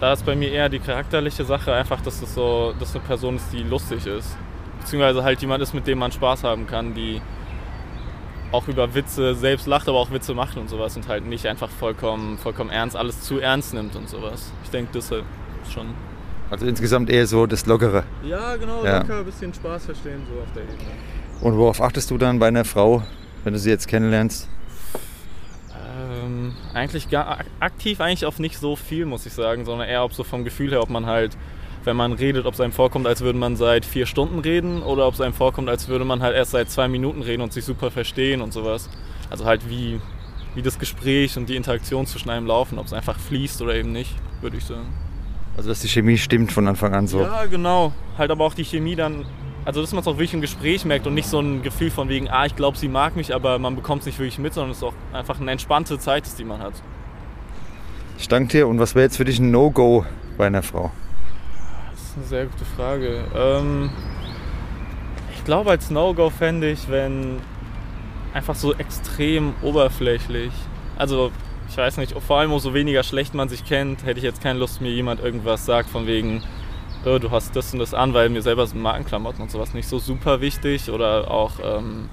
da 0.00 0.12
ist 0.12 0.24
bei 0.24 0.34
mir 0.34 0.50
eher 0.50 0.68
die 0.68 0.78
charakterliche 0.78 1.44
Sache 1.44 1.72
einfach, 1.72 2.00
dass 2.00 2.22
es 2.22 2.34
so, 2.34 2.74
dass 2.78 2.94
eine 2.94 3.04
Person 3.04 3.36
ist, 3.36 3.52
die 3.52 3.62
lustig 3.62 4.06
ist. 4.06 4.36
Beziehungsweise 4.80 5.22
halt 5.22 5.40
jemand 5.40 5.62
ist, 5.62 5.74
mit 5.74 5.86
dem 5.86 5.98
man 5.98 6.10
Spaß 6.10 6.44
haben 6.44 6.66
kann, 6.66 6.94
die 6.94 7.20
auch 8.54 8.68
über 8.68 8.94
Witze 8.94 9.34
selbst 9.34 9.66
lacht, 9.66 9.88
aber 9.88 9.98
auch 9.98 10.10
Witze 10.10 10.32
macht 10.34 10.56
und 10.56 10.70
sowas 10.70 10.96
und 10.96 11.08
halt 11.08 11.26
nicht 11.26 11.46
einfach 11.46 11.68
vollkommen, 11.68 12.38
vollkommen 12.38 12.70
ernst, 12.70 12.96
alles 12.96 13.20
zu 13.22 13.38
ernst 13.40 13.74
nimmt 13.74 13.96
und 13.96 14.08
sowas. 14.08 14.52
Ich 14.64 14.70
denke, 14.70 14.90
das 14.94 15.10
ist 15.10 15.22
schon. 15.72 15.86
Also 16.50 16.66
insgesamt 16.66 17.10
eher 17.10 17.26
so 17.26 17.46
das 17.46 17.66
Lockere. 17.66 18.04
Ja, 18.22 18.56
genau, 18.56 18.84
Ja. 18.84 18.98
locker 18.98 19.18
ein 19.18 19.24
bisschen 19.24 19.52
Spaß 19.52 19.86
verstehen, 19.86 20.22
so 20.32 20.40
auf 20.40 20.52
der 20.54 20.62
Ebene. 20.62 20.78
Und 21.40 21.56
worauf 21.58 21.80
achtest 21.80 22.10
du 22.10 22.18
dann 22.18 22.38
bei 22.38 22.48
einer 22.48 22.64
Frau, 22.64 23.02
wenn 23.42 23.52
du 23.54 23.58
sie 23.58 23.70
jetzt 23.70 23.88
kennenlernst? 23.88 24.48
Ähm, 26.22 26.54
eigentlich 26.72 27.08
gar, 27.10 27.38
aktiv 27.60 28.00
eigentlich 28.00 28.24
auf 28.26 28.38
nicht 28.38 28.58
so 28.58 28.76
viel, 28.76 29.04
muss 29.06 29.26
ich 29.26 29.32
sagen, 29.32 29.64
sondern 29.64 29.88
eher 29.88 30.04
ob 30.04 30.12
so 30.12 30.22
vom 30.24 30.44
Gefühl 30.44 30.70
her, 30.70 30.82
ob 30.82 30.90
man 30.90 31.06
halt, 31.06 31.36
wenn 31.84 31.96
man 31.96 32.12
redet, 32.12 32.46
ob 32.46 32.54
es 32.54 32.60
einem 32.60 32.72
vorkommt, 32.72 33.06
als 33.06 33.20
würde 33.20 33.38
man 33.38 33.56
seit 33.56 33.84
vier 33.84 34.06
Stunden 34.06 34.38
reden 34.38 34.82
oder 34.82 35.06
ob 35.06 35.14
es 35.14 35.20
einem 35.20 35.34
vorkommt, 35.34 35.68
als 35.68 35.88
würde 35.88 36.04
man 36.04 36.22
halt 36.22 36.34
erst 36.34 36.52
seit 36.52 36.70
zwei 36.70 36.88
Minuten 36.88 37.22
reden 37.22 37.42
und 37.42 37.52
sich 37.52 37.64
super 37.64 37.90
verstehen 37.90 38.40
und 38.40 38.52
sowas. 38.52 38.88
Also 39.30 39.44
halt 39.44 39.68
wie, 39.68 40.00
wie 40.54 40.62
das 40.62 40.78
Gespräch 40.78 41.36
und 41.36 41.48
die 41.48 41.56
Interaktion 41.56 42.06
zwischen 42.06 42.30
einem 42.30 42.46
laufen, 42.46 42.78
ob 42.78 42.86
es 42.86 42.92
einfach 42.92 43.18
fließt 43.18 43.62
oder 43.62 43.74
eben 43.74 43.92
nicht, 43.92 44.14
würde 44.40 44.56
ich 44.56 44.64
sagen. 44.64 44.92
Also 45.56 45.68
dass 45.68 45.80
die 45.80 45.88
Chemie 45.88 46.18
stimmt 46.18 46.52
von 46.52 46.66
Anfang 46.66 46.94
an 46.94 47.06
so. 47.06 47.20
Ja, 47.20 47.46
genau. 47.46 47.92
Halt 48.18 48.30
aber 48.30 48.44
auch 48.44 48.54
die 48.54 48.64
Chemie 48.64 48.96
dann 48.96 49.24
also 49.64 49.80
dass 49.80 49.92
man 49.92 50.02
es 50.02 50.06
auch 50.06 50.14
wirklich 50.14 50.34
im 50.34 50.40
Gespräch 50.40 50.84
merkt 50.84 51.06
und 51.06 51.14
nicht 51.14 51.28
so 51.28 51.40
ein 51.40 51.62
Gefühl 51.62 51.90
von 51.90 52.08
wegen, 52.08 52.28
ah, 52.28 52.44
ich 52.44 52.54
glaube, 52.54 52.76
sie 52.76 52.88
mag 52.88 53.16
mich, 53.16 53.34
aber 53.34 53.58
man 53.58 53.76
bekommt 53.76 54.00
es 54.00 54.06
nicht 54.06 54.18
wirklich 54.18 54.38
mit, 54.38 54.52
sondern 54.52 54.72
es 54.72 54.78
ist 54.78 54.82
auch 54.82 54.92
einfach 55.12 55.40
eine 55.40 55.50
entspannte 55.50 55.98
Zeit, 55.98 56.24
die 56.38 56.44
man 56.44 56.60
hat. 56.60 56.74
Ich 58.18 58.28
danke 58.28 58.48
dir. 58.48 58.68
Und 58.68 58.78
was 58.78 58.94
wäre 58.94 59.04
jetzt 59.04 59.16
für 59.16 59.24
dich 59.24 59.38
ein 59.38 59.50
No-Go 59.50 60.04
bei 60.36 60.46
einer 60.46 60.62
Frau? 60.62 60.90
Ist 62.14 62.18
eine 62.18 62.26
sehr 62.28 62.46
gute 62.46 62.64
Frage. 62.64 63.24
Ähm, 63.34 63.90
ich 65.34 65.42
glaube, 65.42 65.70
als 65.70 65.90
No-Go 65.90 66.30
fände 66.30 66.70
ich, 66.70 66.88
wenn 66.88 67.40
einfach 68.32 68.54
so 68.54 68.72
extrem 68.72 69.52
oberflächlich, 69.62 70.52
also 70.96 71.32
ich 71.68 71.76
weiß 71.76 71.96
nicht, 71.96 72.12
vor 72.22 72.38
allem 72.38 72.52
umso 72.52 72.72
weniger 72.72 73.02
schlecht 73.02 73.34
man 73.34 73.48
sich 73.48 73.64
kennt, 73.64 74.06
hätte 74.06 74.18
ich 74.18 74.24
jetzt 74.24 74.40
keine 74.40 74.60
Lust, 74.60 74.80
mir 74.80 74.92
jemand 74.92 75.24
irgendwas 75.24 75.66
sagt 75.66 75.90
von 75.90 76.06
wegen, 76.06 76.44
oh, 77.04 77.18
du 77.18 77.32
hast 77.32 77.56
das 77.56 77.72
und 77.72 77.80
das 77.80 77.94
an, 77.94 78.14
weil 78.14 78.28
mir 78.28 78.42
selber 78.42 78.64
sind 78.64 78.80
Markenklamotten 78.80 79.42
und 79.42 79.50
sowas 79.50 79.74
nicht 79.74 79.88
so 79.88 79.98
super 79.98 80.40
wichtig 80.40 80.90
oder 80.90 81.28
auch, 81.32 81.54
ähm, 81.64 82.08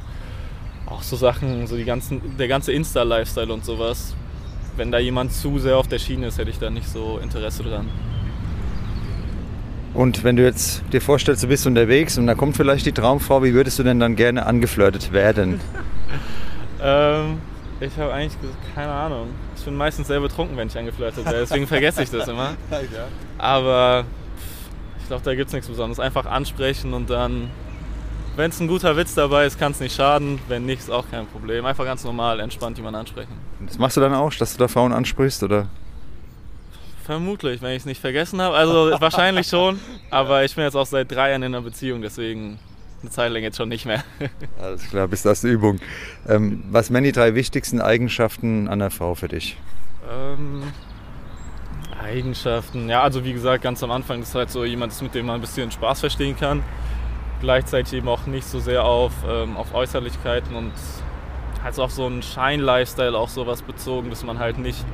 auch 0.87 1.03
so 1.03 1.15
Sachen, 1.15 1.67
so 1.67 1.77
die 1.77 1.85
ganzen, 1.85 2.37
der 2.37 2.47
ganze 2.47 2.71
Insta-Lifestyle 2.71 3.53
und 3.53 3.63
sowas. 3.63 4.15
Wenn 4.77 4.91
da 4.91 4.97
jemand 4.97 5.31
zu 5.31 5.59
sehr 5.59 5.77
auf 5.77 5.87
der 5.87 5.99
Schiene 5.99 6.25
ist, 6.25 6.39
hätte 6.39 6.49
ich 6.49 6.57
da 6.57 6.71
nicht 6.71 6.89
so 6.89 7.19
Interesse 7.21 7.61
dran. 7.61 7.87
Und 9.93 10.23
wenn 10.23 10.37
du 10.37 10.43
jetzt 10.43 10.83
dir 10.93 11.01
vorstellst, 11.01 11.43
du 11.43 11.47
bist 11.47 11.67
unterwegs 11.67 12.17
und 12.17 12.27
da 12.27 12.35
kommt 12.35 12.55
vielleicht 12.55 12.85
die 12.85 12.93
Traumfrau, 12.93 13.43
wie 13.43 13.53
würdest 13.53 13.77
du 13.77 13.83
denn 13.83 13.99
dann 13.99 14.15
gerne 14.15 14.45
angeflirtet 14.45 15.11
werden? 15.11 15.59
ähm, 16.81 17.39
ich 17.81 17.97
habe 17.97 18.13
eigentlich 18.13 18.37
keine 18.73 18.91
Ahnung. 18.91 19.27
Ich 19.57 19.65
bin 19.65 19.75
meistens 19.75 20.07
sehr 20.07 20.21
betrunken, 20.21 20.55
wenn 20.55 20.67
ich 20.67 20.77
angeflirtet 20.77 21.25
werde, 21.25 21.39
deswegen 21.39 21.67
vergesse 21.67 22.03
ich 22.03 22.09
das 22.09 22.27
immer. 22.27 22.53
Aber 23.37 24.05
ich 24.99 25.07
glaube, 25.07 25.23
da 25.25 25.35
gibt 25.35 25.47
es 25.47 25.53
nichts 25.53 25.67
Besonderes. 25.67 25.99
Einfach 25.99 26.25
ansprechen 26.25 26.93
und 26.93 27.09
dann, 27.09 27.49
wenn 28.37 28.49
es 28.49 28.61
ein 28.61 28.69
guter 28.69 28.95
Witz 28.95 29.13
dabei 29.13 29.45
ist, 29.45 29.59
kann 29.59 29.73
es 29.73 29.81
nicht 29.81 29.93
schaden. 29.93 30.39
Wenn 30.47 30.65
nicht, 30.65 30.79
ist 30.79 30.89
auch 30.89 31.05
kein 31.11 31.27
Problem. 31.27 31.65
Einfach 31.65 31.83
ganz 31.83 32.05
normal, 32.05 32.39
entspannt 32.39 32.77
jemanden 32.77 33.01
ansprechen. 33.01 33.33
Das 33.65 33.77
machst 33.77 33.97
du 33.97 34.01
dann 34.01 34.13
auch, 34.13 34.33
dass 34.33 34.53
du 34.53 34.57
da 34.57 34.69
Frauen 34.69 34.93
ansprichst, 34.93 35.43
oder? 35.43 35.67
Vermutlich, 37.11 37.61
wenn 37.61 37.71
ich 37.71 37.79
es 37.79 37.85
nicht 37.85 37.99
vergessen 37.99 38.41
habe. 38.41 38.55
Also 38.55 38.89
wahrscheinlich 39.01 39.45
schon. 39.45 39.81
Aber 40.11 40.45
ich 40.45 40.55
bin 40.55 40.63
jetzt 40.63 40.75
auch 40.75 40.85
seit 40.85 41.11
drei 41.11 41.31
Jahren 41.31 41.43
in 41.43 41.53
einer 41.53 41.61
Beziehung, 41.61 42.01
deswegen 42.01 42.57
eine 43.01 43.11
Zeit 43.11 43.33
lang 43.33 43.43
jetzt 43.43 43.57
schon 43.57 43.67
nicht 43.67 43.85
mehr. 43.85 44.01
Alles 44.61 44.87
klar, 44.87 45.09
bis 45.09 45.21
das 45.21 45.43
Übung. 45.43 45.81
Ähm, 46.25 46.63
was 46.71 46.89
wären 46.89 47.03
die 47.03 47.11
drei 47.11 47.35
wichtigsten 47.35 47.81
Eigenschaften 47.81 48.69
an 48.69 48.81
einer 48.81 48.91
Frau 48.91 49.13
für 49.13 49.27
dich? 49.27 49.57
Ähm, 50.09 50.63
Eigenschaften, 52.01 52.87
ja, 52.87 53.03
also 53.03 53.25
wie 53.25 53.33
gesagt, 53.33 53.61
ganz 53.61 53.83
am 53.83 53.91
Anfang 53.91 54.21
ist 54.21 54.33
halt 54.33 54.49
so 54.49 54.63
jemand, 54.63 54.99
mit 55.01 55.13
dem 55.13 55.25
man 55.25 55.35
ein 55.35 55.41
bisschen 55.41 55.69
Spaß 55.69 55.99
verstehen 55.99 56.37
kann. 56.37 56.63
Gleichzeitig 57.41 57.91
eben 57.91 58.07
auch 58.07 58.25
nicht 58.25 58.47
so 58.47 58.61
sehr 58.61 58.85
auf, 58.85 59.11
ähm, 59.29 59.57
auf 59.57 59.73
Äußerlichkeiten 59.73 60.55
und 60.55 60.71
halt 61.61 61.77
auf 61.77 61.91
so 61.91 62.05
einen 62.05 62.23
Schein-Lifestyle 62.23 63.17
auch 63.17 63.27
sowas 63.27 63.63
bezogen, 63.63 64.09
dass 64.09 64.23
man 64.23 64.39
halt 64.39 64.59
nicht 64.59 64.85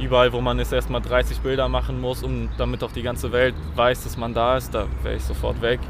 überall, 0.00 0.32
wo 0.32 0.40
man 0.40 0.58
ist, 0.58 0.72
erstmal 0.72 1.00
30 1.00 1.40
Bilder 1.40 1.68
machen 1.68 2.00
muss, 2.00 2.22
um, 2.22 2.48
damit 2.58 2.82
auch 2.82 2.92
die 2.92 3.02
ganze 3.02 3.32
Welt 3.32 3.54
weiß, 3.74 4.04
dass 4.04 4.16
man 4.16 4.34
da 4.34 4.56
ist. 4.56 4.74
Da 4.74 4.86
wäre 5.02 5.16
ich 5.16 5.22
sofort 5.22 5.60
weg. 5.62 5.80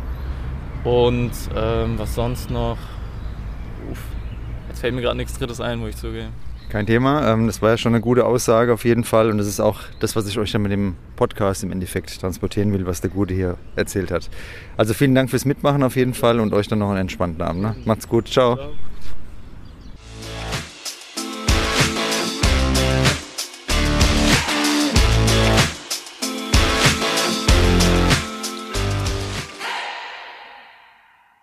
Und 0.84 1.32
ähm, 1.56 1.98
was 1.98 2.14
sonst 2.14 2.50
noch? 2.50 2.78
Uff, 3.90 4.02
jetzt 4.68 4.80
fällt 4.80 4.94
mir 4.94 5.02
gerade 5.02 5.16
nichts 5.16 5.38
Drittes 5.38 5.60
ein, 5.60 5.78
muss 5.78 5.90
ich 5.90 5.96
zugeben. 5.96 6.28
Kein 6.68 6.86
Thema. 6.86 7.32
Ähm, 7.32 7.46
das 7.46 7.62
war 7.62 7.70
ja 7.70 7.76
schon 7.76 7.94
eine 7.94 8.00
gute 8.00 8.24
Aussage 8.24 8.72
auf 8.72 8.84
jeden 8.84 9.04
Fall. 9.04 9.30
Und 9.30 9.38
das 9.38 9.46
ist 9.46 9.60
auch 9.60 9.80
das, 10.00 10.16
was 10.16 10.26
ich 10.26 10.38
euch 10.38 10.50
dann 10.50 10.62
mit 10.62 10.72
dem 10.72 10.96
Podcast 11.14 11.62
im 11.62 11.70
Endeffekt 11.70 12.20
transportieren 12.20 12.72
will, 12.72 12.86
was 12.86 13.00
der 13.00 13.10
Gute 13.10 13.34
hier 13.34 13.56
erzählt 13.76 14.10
hat. 14.10 14.28
Also 14.76 14.92
vielen 14.92 15.14
Dank 15.14 15.30
fürs 15.30 15.44
Mitmachen 15.44 15.82
auf 15.82 15.96
jeden 15.96 16.14
Fall 16.14 16.40
und 16.40 16.52
euch 16.52 16.68
dann 16.68 16.80
noch 16.80 16.90
einen 16.90 17.02
entspannten 17.02 17.40
Abend. 17.42 17.62
Ne? 17.62 17.76
Macht's 17.84 18.08
gut. 18.08 18.28
Ciao. 18.28 18.56
Ciao. 18.56 18.70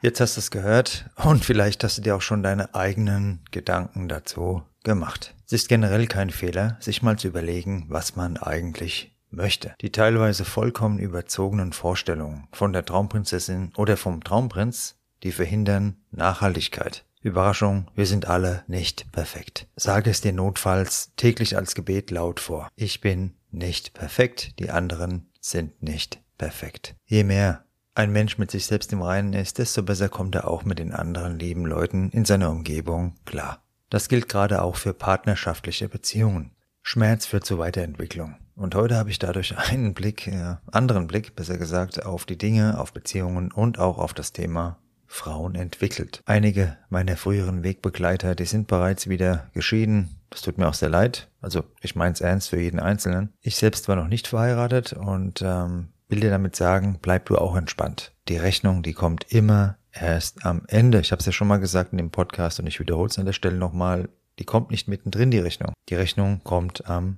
Jetzt 0.04 0.20
hast 0.20 0.36
du 0.36 0.42
es 0.42 0.52
gehört 0.52 1.06
und 1.16 1.46
vielleicht 1.46 1.82
hast 1.86 1.98
du 1.98 2.02
dir 2.02 2.18
auch 2.18 2.22
schon 2.22 2.44
deine 2.44 2.76
eigenen 2.76 3.40
Gedanken 3.52 4.10
dazu 4.10 4.62
gemacht. 4.84 5.34
Es 5.46 5.54
ist 5.54 5.70
generell 5.70 6.08
kein 6.08 6.30
Fehler, 6.30 6.76
sich 6.82 7.02
mal 7.02 7.18
zu 7.18 7.30
überlegen, 7.30 7.86
was 7.88 8.18
man 8.18 8.36
eigentlich 8.36 9.16
möchte. 9.30 9.74
Die 9.80 9.94
teilweise 9.94 10.44
vollkommen 10.44 11.00
überzogenen 11.00 11.72
Vorstellungen 11.72 12.50
von 12.52 12.74
der 12.74 12.84
Traumprinzessin 12.84 13.72
oder 13.78 13.96
vom 13.96 14.22
Traumprinz, 14.22 14.98
die 15.24 15.32
verhindern 15.32 15.96
Nachhaltigkeit. 16.12 17.06
Überraschung, 17.22 17.90
wir 17.96 18.06
sind 18.06 18.28
alle 18.28 18.66
nicht 18.68 19.10
perfekt. 19.14 19.68
Sage 19.78 20.10
es 20.10 20.20
dir 20.20 20.34
notfalls 20.34 21.14
täglich 21.16 21.56
als 21.56 21.76
Gebet 21.76 22.12
laut 22.12 22.42
vor. 22.42 22.68
Ich 22.76 23.00
bin 23.00 23.36
nicht 23.52 23.94
perfekt, 23.94 24.60
die 24.60 24.70
anderen 24.70 25.30
sind 25.40 25.82
nicht 25.82 26.20
perfekt. 26.38 26.94
Je 27.06 27.24
mehr 27.24 27.64
ein 27.96 28.12
Mensch 28.12 28.38
mit 28.38 28.52
sich 28.52 28.66
selbst 28.66 28.92
im 28.94 29.02
Reinen 29.02 29.34
ist, 29.34 29.60
desto 29.60 29.84
besser 29.84 30.10
kommt 30.10 30.36
er 30.36 30.48
auch 30.48 30.66
mit 30.66 30.80
den 30.80 30.92
anderen 30.92 31.38
lieben 31.40 31.66
Leuten 31.66 32.10
in 32.10 32.26
seiner 32.26 32.50
Umgebung 32.50 33.16
klar. 33.26 33.62
Das 33.90 34.10
gilt 34.10 34.30
gerade 34.30 34.64
auch 34.64 34.76
für 34.76 34.94
partnerschaftliche 34.94 35.88
Beziehungen. 35.88 36.52
Schmerz 36.82 37.26
führt 37.26 37.46
zur 37.46 37.60
Weiterentwicklung. 37.60 38.36
Und 38.56 38.76
heute 38.76 38.96
habe 38.96 39.10
ich 39.10 39.20
dadurch 39.20 39.58
einen 39.70 39.94
Blick, 39.94 40.28
äh, 40.28 40.56
anderen 40.72 41.08
Blick, 41.08 41.36
besser 41.36 41.58
gesagt, 41.58 42.06
auf 42.06 42.26
die 42.26 42.38
Dinge, 42.38 42.80
auf 42.80 42.94
Beziehungen 42.94 43.52
und 43.52 43.80
auch 43.80 44.00
auf 44.00 44.14
das 44.14 44.34
Thema 44.34 44.80
Frauen 45.06 45.54
entwickelt. 45.54 46.24
Einige 46.26 46.76
meiner 46.90 47.18
früheren 47.18 47.64
Wegbegleiter, 47.64 48.34
die 48.34 48.46
sind 48.46 48.68
bereits 48.68 49.08
wieder 49.08 49.52
geschieden. 49.54 50.20
Das 50.32 50.42
tut 50.42 50.58
mir 50.58 50.68
auch 50.68 50.74
sehr 50.74 50.90
leid. 50.90 51.30
Also 51.40 51.64
ich 51.82 51.96
meine 51.96 52.14
es 52.14 52.22
ernst 52.22 52.50
für 52.50 52.60
jeden 52.60 52.80
Einzelnen. 52.80 53.32
Ich 53.42 53.56
selbst 53.56 53.88
war 53.88 53.96
noch 53.96 54.08
nicht 54.08 54.28
verheiratet 54.28 54.94
und 54.94 55.44
ähm, 55.44 55.93
will 56.14 56.20
dir 56.20 56.30
damit 56.30 56.56
sagen, 56.56 57.00
bleib 57.02 57.26
du 57.26 57.38
auch 57.40 57.56
entspannt. 57.56 58.14
Die 58.28 58.38
Rechnung, 58.38 58.84
die 58.84 58.94
kommt 58.94 59.32
immer 59.32 59.78
erst 59.92 60.46
am 60.46 60.62
Ende. 60.68 61.00
Ich 61.00 61.12
habe 61.12 61.22
es 61.22 61.26
ja 61.26 61.32
schon 61.32 61.48
mal 61.48 61.58
gesagt 61.58 61.92
in 61.92 61.98
dem 61.98 62.12
Podcast 62.12 62.60
und 62.60 62.68
ich 62.68 62.80
wiederhole 62.80 63.10
es 63.10 63.18
an 63.18 63.26
der 63.26 63.34
Stelle 63.34 63.58
nochmal. 63.58 64.10
Die 64.38 64.44
kommt 64.44 64.70
nicht 64.70 64.88
mittendrin, 64.88 65.32
die 65.32 65.40
Rechnung. 65.40 65.74
Die 65.90 65.96
Rechnung 65.96 66.42
kommt 66.44 66.88
am 66.88 67.18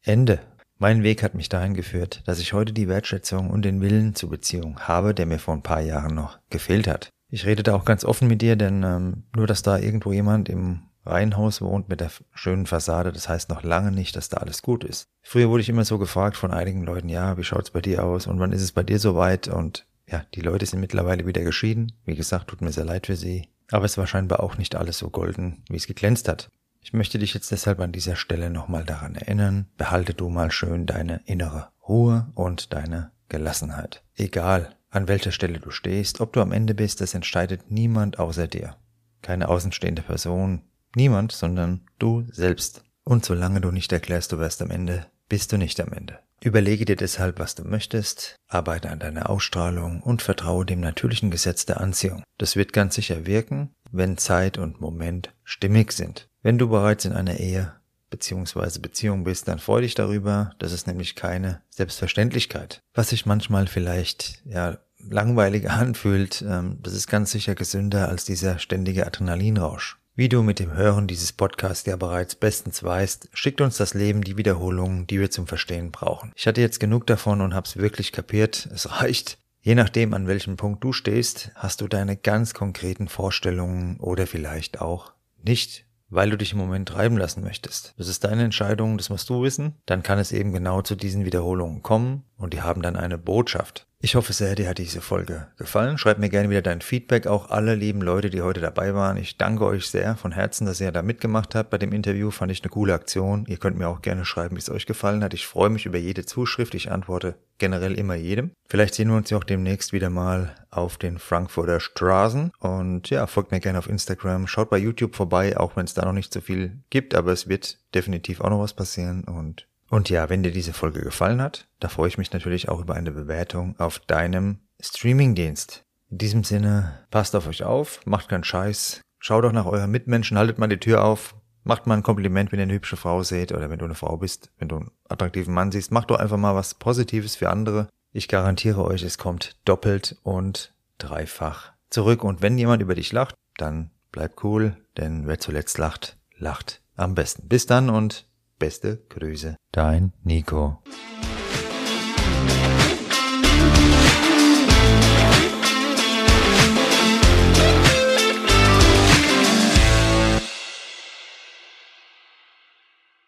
Ende. 0.00 0.40
Mein 0.78 1.02
Weg 1.02 1.22
hat 1.22 1.34
mich 1.34 1.50
dahin 1.50 1.74
geführt, 1.74 2.22
dass 2.24 2.38
ich 2.38 2.54
heute 2.54 2.72
die 2.72 2.88
Wertschätzung 2.88 3.50
und 3.50 3.62
den 3.62 3.82
Willen 3.82 4.14
zur 4.14 4.30
Beziehung 4.30 4.80
habe, 4.80 5.12
der 5.12 5.26
mir 5.26 5.38
vor 5.38 5.52
ein 5.52 5.62
paar 5.62 5.82
Jahren 5.82 6.14
noch 6.14 6.38
gefehlt 6.48 6.88
hat. 6.88 7.10
Ich 7.28 7.44
rede 7.44 7.62
da 7.62 7.74
auch 7.74 7.84
ganz 7.84 8.06
offen 8.06 8.26
mit 8.26 8.40
dir, 8.40 8.56
denn 8.56 8.82
ähm, 8.82 9.24
nur 9.36 9.46
dass 9.46 9.60
da 9.60 9.78
irgendwo 9.78 10.12
jemand 10.12 10.48
im 10.48 10.80
Reihenhaus 11.10 11.60
wohnt 11.60 11.88
mit 11.88 12.00
der 12.00 12.10
schönen 12.32 12.66
Fassade, 12.66 13.12
das 13.12 13.28
heißt 13.28 13.48
noch 13.50 13.62
lange 13.62 13.92
nicht, 13.92 14.16
dass 14.16 14.28
da 14.28 14.38
alles 14.38 14.62
gut 14.62 14.84
ist. 14.84 15.08
Früher 15.22 15.48
wurde 15.48 15.62
ich 15.62 15.68
immer 15.68 15.84
so 15.84 15.98
gefragt 15.98 16.36
von 16.36 16.52
einigen 16.52 16.84
Leuten, 16.84 17.08
ja, 17.08 17.36
wie 17.36 17.44
schaut's 17.44 17.70
bei 17.70 17.80
dir 17.80 18.04
aus 18.04 18.26
und 18.26 18.38
wann 18.40 18.52
ist 18.52 18.62
es 18.62 18.72
bei 18.72 18.82
dir 18.82 18.98
soweit? 18.98 19.48
Und 19.48 19.86
ja, 20.06 20.24
die 20.34 20.40
Leute 20.40 20.66
sind 20.66 20.80
mittlerweile 20.80 21.26
wieder 21.26 21.42
geschieden. 21.42 21.92
Wie 22.04 22.16
gesagt, 22.16 22.48
tut 22.48 22.62
mir 22.62 22.72
sehr 22.72 22.84
leid 22.84 23.06
für 23.06 23.16
sie. 23.16 23.48
Aber 23.70 23.84
es 23.84 23.98
war 23.98 24.06
scheinbar 24.06 24.40
auch 24.40 24.56
nicht 24.56 24.74
alles 24.74 24.98
so 24.98 25.10
golden, 25.10 25.62
wie 25.68 25.76
es 25.76 25.86
geglänzt 25.86 26.28
hat. 26.28 26.48
Ich 26.82 26.92
möchte 26.92 27.18
dich 27.18 27.34
jetzt 27.34 27.52
deshalb 27.52 27.78
an 27.80 27.92
dieser 27.92 28.16
Stelle 28.16 28.50
nochmal 28.50 28.84
daran 28.84 29.14
erinnern, 29.14 29.66
behalte 29.76 30.14
du 30.14 30.30
mal 30.30 30.50
schön 30.50 30.86
deine 30.86 31.20
innere 31.26 31.68
Ruhe 31.86 32.28
und 32.34 32.72
deine 32.72 33.12
Gelassenheit. 33.28 34.02
Egal, 34.16 34.74
an 34.90 35.06
welcher 35.06 35.30
Stelle 35.30 35.60
du 35.60 35.70
stehst, 35.70 36.20
ob 36.20 36.32
du 36.32 36.40
am 36.40 36.52
Ende 36.52 36.74
bist, 36.74 37.00
das 37.00 37.14
entscheidet 37.14 37.70
niemand 37.70 38.18
außer 38.18 38.48
dir. 38.48 38.76
Keine 39.22 39.48
außenstehende 39.48 40.02
Person, 40.02 40.62
Niemand, 40.94 41.32
sondern 41.32 41.82
du 41.98 42.26
selbst. 42.30 42.82
Und 43.04 43.24
solange 43.24 43.60
du 43.60 43.70
nicht 43.70 43.92
erklärst, 43.92 44.32
du 44.32 44.38
wirst 44.38 44.62
am 44.62 44.70
Ende, 44.70 45.06
bist 45.28 45.52
du 45.52 45.56
nicht 45.56 45.80
am 45.80 45.92
Ende. 45.92 46.18
Überlege 46.42 46.86
dir 46.86 46.96
deshalb, 46.96 47.38
was 47.38 47.54
du 47.54 47.64
möchtest, 47.64 48.36
arbeite 48.48 48.88
an 48.90 48.98
deiner 48.98 49.28
Ausstrahlung 49.28 50.02
und 50.02 50.22
vertraue 50.22 50.64
dem 50.64 50.80
natürlichen 50.80 51.30
Gesetz 51.30 51.66
der 51.66 51.80
Anziehung. 51.80 52.22
Das 52.38 52.56
wird 52.56 52.72
ganz 52.72 52.94
sicher 52.94 53.26
wirken, 53.26 53.74
wenn 53.92 54.16
Zeit 54.16 54.56
und 54.56 54.80
Moment 54.80 55.34
stimmig 55.44 55.92
sind. 55.92 56.28
Wenn 56.42 56.56
du 56.56 56.68
bereits 56.68 57.04
in 57.04 57.12
einer 57.12 57.38
Ehe 57.38 57.74
bzw. 58.08 58.78
Beziehung 58.78 59.24
bist, 59.24 59.48
dann 59.48 59.58
freu 59.58 59.82
dich 59.82 59.94
darüber, 59.94 60.52
das 60.58 60.72
ist 60.72 60.86
nämlich 60.86 61.14
keine 61.14 61.60
Selbstverständlichkeit. 61.68 62.80
Was 62.94 63.10
sich 63.10 63.26
manchmal 63.26 63.66
vielleicht 63.66 64.42
ja 64.46 64.78
langweilig 64.98 65.68
anfühlt, 65.70 66.42
ähm, 66.46 66.78
das 66.82 66.94
ist 66.94 67.06
ganz 67.06 67.30
sicher 67.30 67.54
gesünder 67.54 68.08
als 68.08 68.24
dieser 68.24 68.58
ständige 68.58 69.06
Adrenalinrausch. 69.06 69.99
Wie 70.20 70.28
du 70.28 70.42
mit 70.42 70.58
dem 70.58 70.74
Hören 70.74 71.06
dieses 71.06 71.32
Podcasts 71.32 71.86
ja 71.86 71.96
bereits 71.96 72.34
bestens 72.34 72.82
weißt, 72.82 73.30
schickt 73.32 73.62
uns 73.62 73.78
das 73.78 73.94
Leben 73.94 74.22
die 74.22 74.36
Wiederholungen, 74.36 75.06
die 75.06 75.18
wir 75.18 75.30
zum 75.30 75.46
Verstehen 75.46 75.92
brauchen. 75.92 76.30
Ich 76.36 76.46
hatte 76.46 76.60
jetzt 76.60 76.78
genug 76.78 77.06
davon 77.06 77.40
und 77.40 77.54
hab's 77.54 77.78
wirklich 77.78 78.12
kapiert. 78.12 78.68
Es 78.70 79.00
reicht. 79.00 79.38
Je 79.62 79.74
nachdem, 79.74 80.12
an 80.12 80.26
welchem 80.26 80.58
Punkt 80.58 80.84
du 80.84 80.92
stehst, 80.92 81.52
hast 81.54 81.80
du 81.80 81.88
deine 81.88 82.18
ganz 82.18 82.52
konkreten 82.52 83.08
Vorstellungen 83.08 83.98
oder 83.98 84.26
vielleicht 84.26 84.82
auch 84.82 85.14
nicht, 85.42 85.86
weil 86.10 86.28
du 86.28 86.36
dich 86.36 86.52
im 86.52 86.58
Moment 86.58 86.90
treiben 86.90 87.16
lassen 87.16 87.42
möchtest. 87.42 87.94
Das 87.96 88.06
ist 88.06 88.22
deine 88.22 88.44
Entscheidung, 88.44 88.98
das 88.98 89.08
musst 89.08 89.30
du 89.30 89.42
wissen. 89.42 89.76
Dann 89.86 90.02
kann 90.02 90.18
es 90.18 90.32
eben 90.32 90.52
genau 90.52 90.82
zu 90.82 90.96
diesen 90.96 91.24
Wiederholungen 91.24 91.82
kommen 91.82 92.24
und 92.36 92.52
die 92.52 92.60
haben 92.60 92.82
dann 92.82 92.96
eine 92.96 93.16
Botschaft. 93.16 93.86
Ich 94.02 94.14
hoffe 94.14 94.32
sehr, 94.32 94.54
dir 94.54 94.66
hat 94.66 94.78
diese 94.78 95.02
Folge 95.02 95.48
gefallen. 95.58 95.98
Schreib 95.98 96.18
mir 96.18 96.30
gerne 96.30 96.48
wieder 96.48 96.62
dein 96.62 96.80
Feedback. 96.80 97.26
Auch 97.26 97.50
alle 97.50 97.74
lieben 97.74 98.00
Leute, 98.00 98.30
die 98.30 98.40
heute 98.40 98.62
dabei 98.62 98.94
waren. 98.94 99.18
Ich 99.18 99.36
danke 99.36 99.66
euch 99.66 99.88
sehr 99.88 100.16
von 100.16 100.32
Herzen, 100.32 100.64
dass 100.64 100.80
ihr 100.80 100.90
da 100.90 101.02
mitgemacht 101.02 101.54
habt 101.54 101.68
bei 101.68 101.76
dem 101.76 101.92
Interview. 101.92 102.30
Fand 102.30 102.50
ich 102.50 102.62
eine 102.62 102.70
coole 102.70 102.94
Aktion. 102.94 103.44
Ihr 103.46 103.58
könnt 103.58 103.76
mir 103.76 103.88
auch 103.88 104.00
gerne 104.00 104.24
schreiben, 104.24 104.56
wie 104.56 104.60
es 104.60 104.70
euch 104.70 104.86
gefallen 104.86 105.22
hat. 105.22 105.34
Ich 105.34 105.46
freue 105.46 105.68
mich 105.68 105.84
über 105.84 105.98
jede 105.98 106.24
Zuschrift. 106.24 106.74
Ich 106.74 106.90
antworte 106.90 107.34
generell 107.58 107.92
immer 107.92 108.14
jedem. 108.14 108.52
Vielleicht 108.70 108.94
sehen 108.94 109.10
wir 109.10 109.18
uns 109.18 109.28
ja 109.28 109.36
auch 109.36 109.44
demnächst 109.44 109.92
wieder 109.92 110.08
mal 110.08 110.54
auf 110.70 110.96
den 110.96 111.18
Frankfurter 111.18 111.78
Straßen. 111.78 112.52
Und 112.58 113.10
ja, 113.10 113.26
folgt 113.26 113.50
mir 113.50 113.60
gerne 113.60 113.78
auf 113.78 113.88
Instagram. 113.90 114.46
Schaut 114.46 114.70
bei 114.70 114.78
YouTube 114.78 115.14
vorbei, 115.14 115.58
auch 115.58 115.76
wenn 115.76 115.84
es 115.84 115.92
da 115.92 116.06
noch 116.06 116.14
nicht 116.14 116.32
so 116.32 116.40
viel 116.40 116.78
gibt. 116.88 117.14
Aber 117.14 117.32
es 117.32 117.50
wird 117.50 117.76
definitiv 117.94 118.40
auch 118.40 118.48
noch 118.48 118.60
was 118.60 118.72
passieren. 118.72 119.24
Und 119.24 119.66
und 119.90 120.08
ja, 120.08 120.30
wenn 120.30 120.44
dir 120.44 120.52
diese 120.52 120.72
Folge 120.72 121.00
gefallen 121.00 121.42
hat, 121.42 121.66
da 121.80 121.88
freue 121.88 122.08
ich 122.08 122.16
mich 122.16 122.32
natürlich 122.32 122.68
auch 122.68 122.80
über 122.80 122.94
eine 122.94 123.10
Bewertung 123.10 123.74
auf 123.78 123.98
deinem 123.98 124.60
Streamingdienst. 124.80 125.84
In 126.10 126.18
diesem 126.18 126.44
Sinne, 126.44 127.06
passt 127.10 127.34
auf 127.34 127.48
euch 127.48 127.64
auf, 127.64 128.00
macht 128.06 128.28
keinen 128.28 128.44
Scheiß, 128.44 129.00
schaut 129.18 129.44
doch 129.44 129.52
nach 129.52 129.66
euren 129.66 129.90
Mitmenschen, 129.90 130.38
haltet 130.38 130.58
mal 130.58 130.68
die 130.68 130.78
Tür 130.78 131.04
auf, 131.04 131.34
macht 131.64 131.88
mal 131.88 131.96
ein 131.96 132.04
Kompliment, 132.04 132.52
wenn 132.52 132.60
ihr 132.60 132.64
eine 132.64 132.72
hübsche 132.72 132.96
Frau 132.96 133.24
seht 133.24 133.50
oder 133.50 133.68
wenn 133.68 133.80
du 133.80 133.84
eine 133.84 133.96
Frau 133.96 134.16
bist, 134.16 134.52
wenn 134.58 134.68
du 134.68 134.76
einen 134.76 134.90
attraktiven 135.08 135.52
Mann 135.52 135.72
siehst, 135.72 135.90
macht 135.90 136.10
doch 136.10 136.20
einfach 136.20 136.36
mal 136.36 136.54
was 136.54 136.74
Positives 136.74 137.34
für 137.34 137.50
andere. 137.50 137.88
Ich 138.12 138.28
garantiere 138.28 138.84
euch, 138.84 139.02
es 139.02 139.18
kommt 139.18 139.56
doppelt 139.64 140.18
und 140.22 140.72
dreifach 140.98 141.72
zurück. 141.90 142.22
Und 142.22 142.42
wenn 142.42 142.58
jemand 142.58 142.80
über 142.80 142.94
dich 142.94 143.10
lacht, 143.10 143.34
dann 143.56 143.90
bleib 144.12 144.44
cool, 144.44 144.76
denn 144.96 145.26
wer 145.26 145.40
zuletzt 145.40 145.78
lacht, 145.78 146.16
lacht 146.36 146.80
am 146.96 147.16
besten. 147.16 147.48
Bis 147.48 147.66
dann 147.66 147.90
und 147.90 148.29
Beste 148.60 148.98
Grüße, 149.08 149.56
dein 149.72 150.12
Nico. 150.22 150.82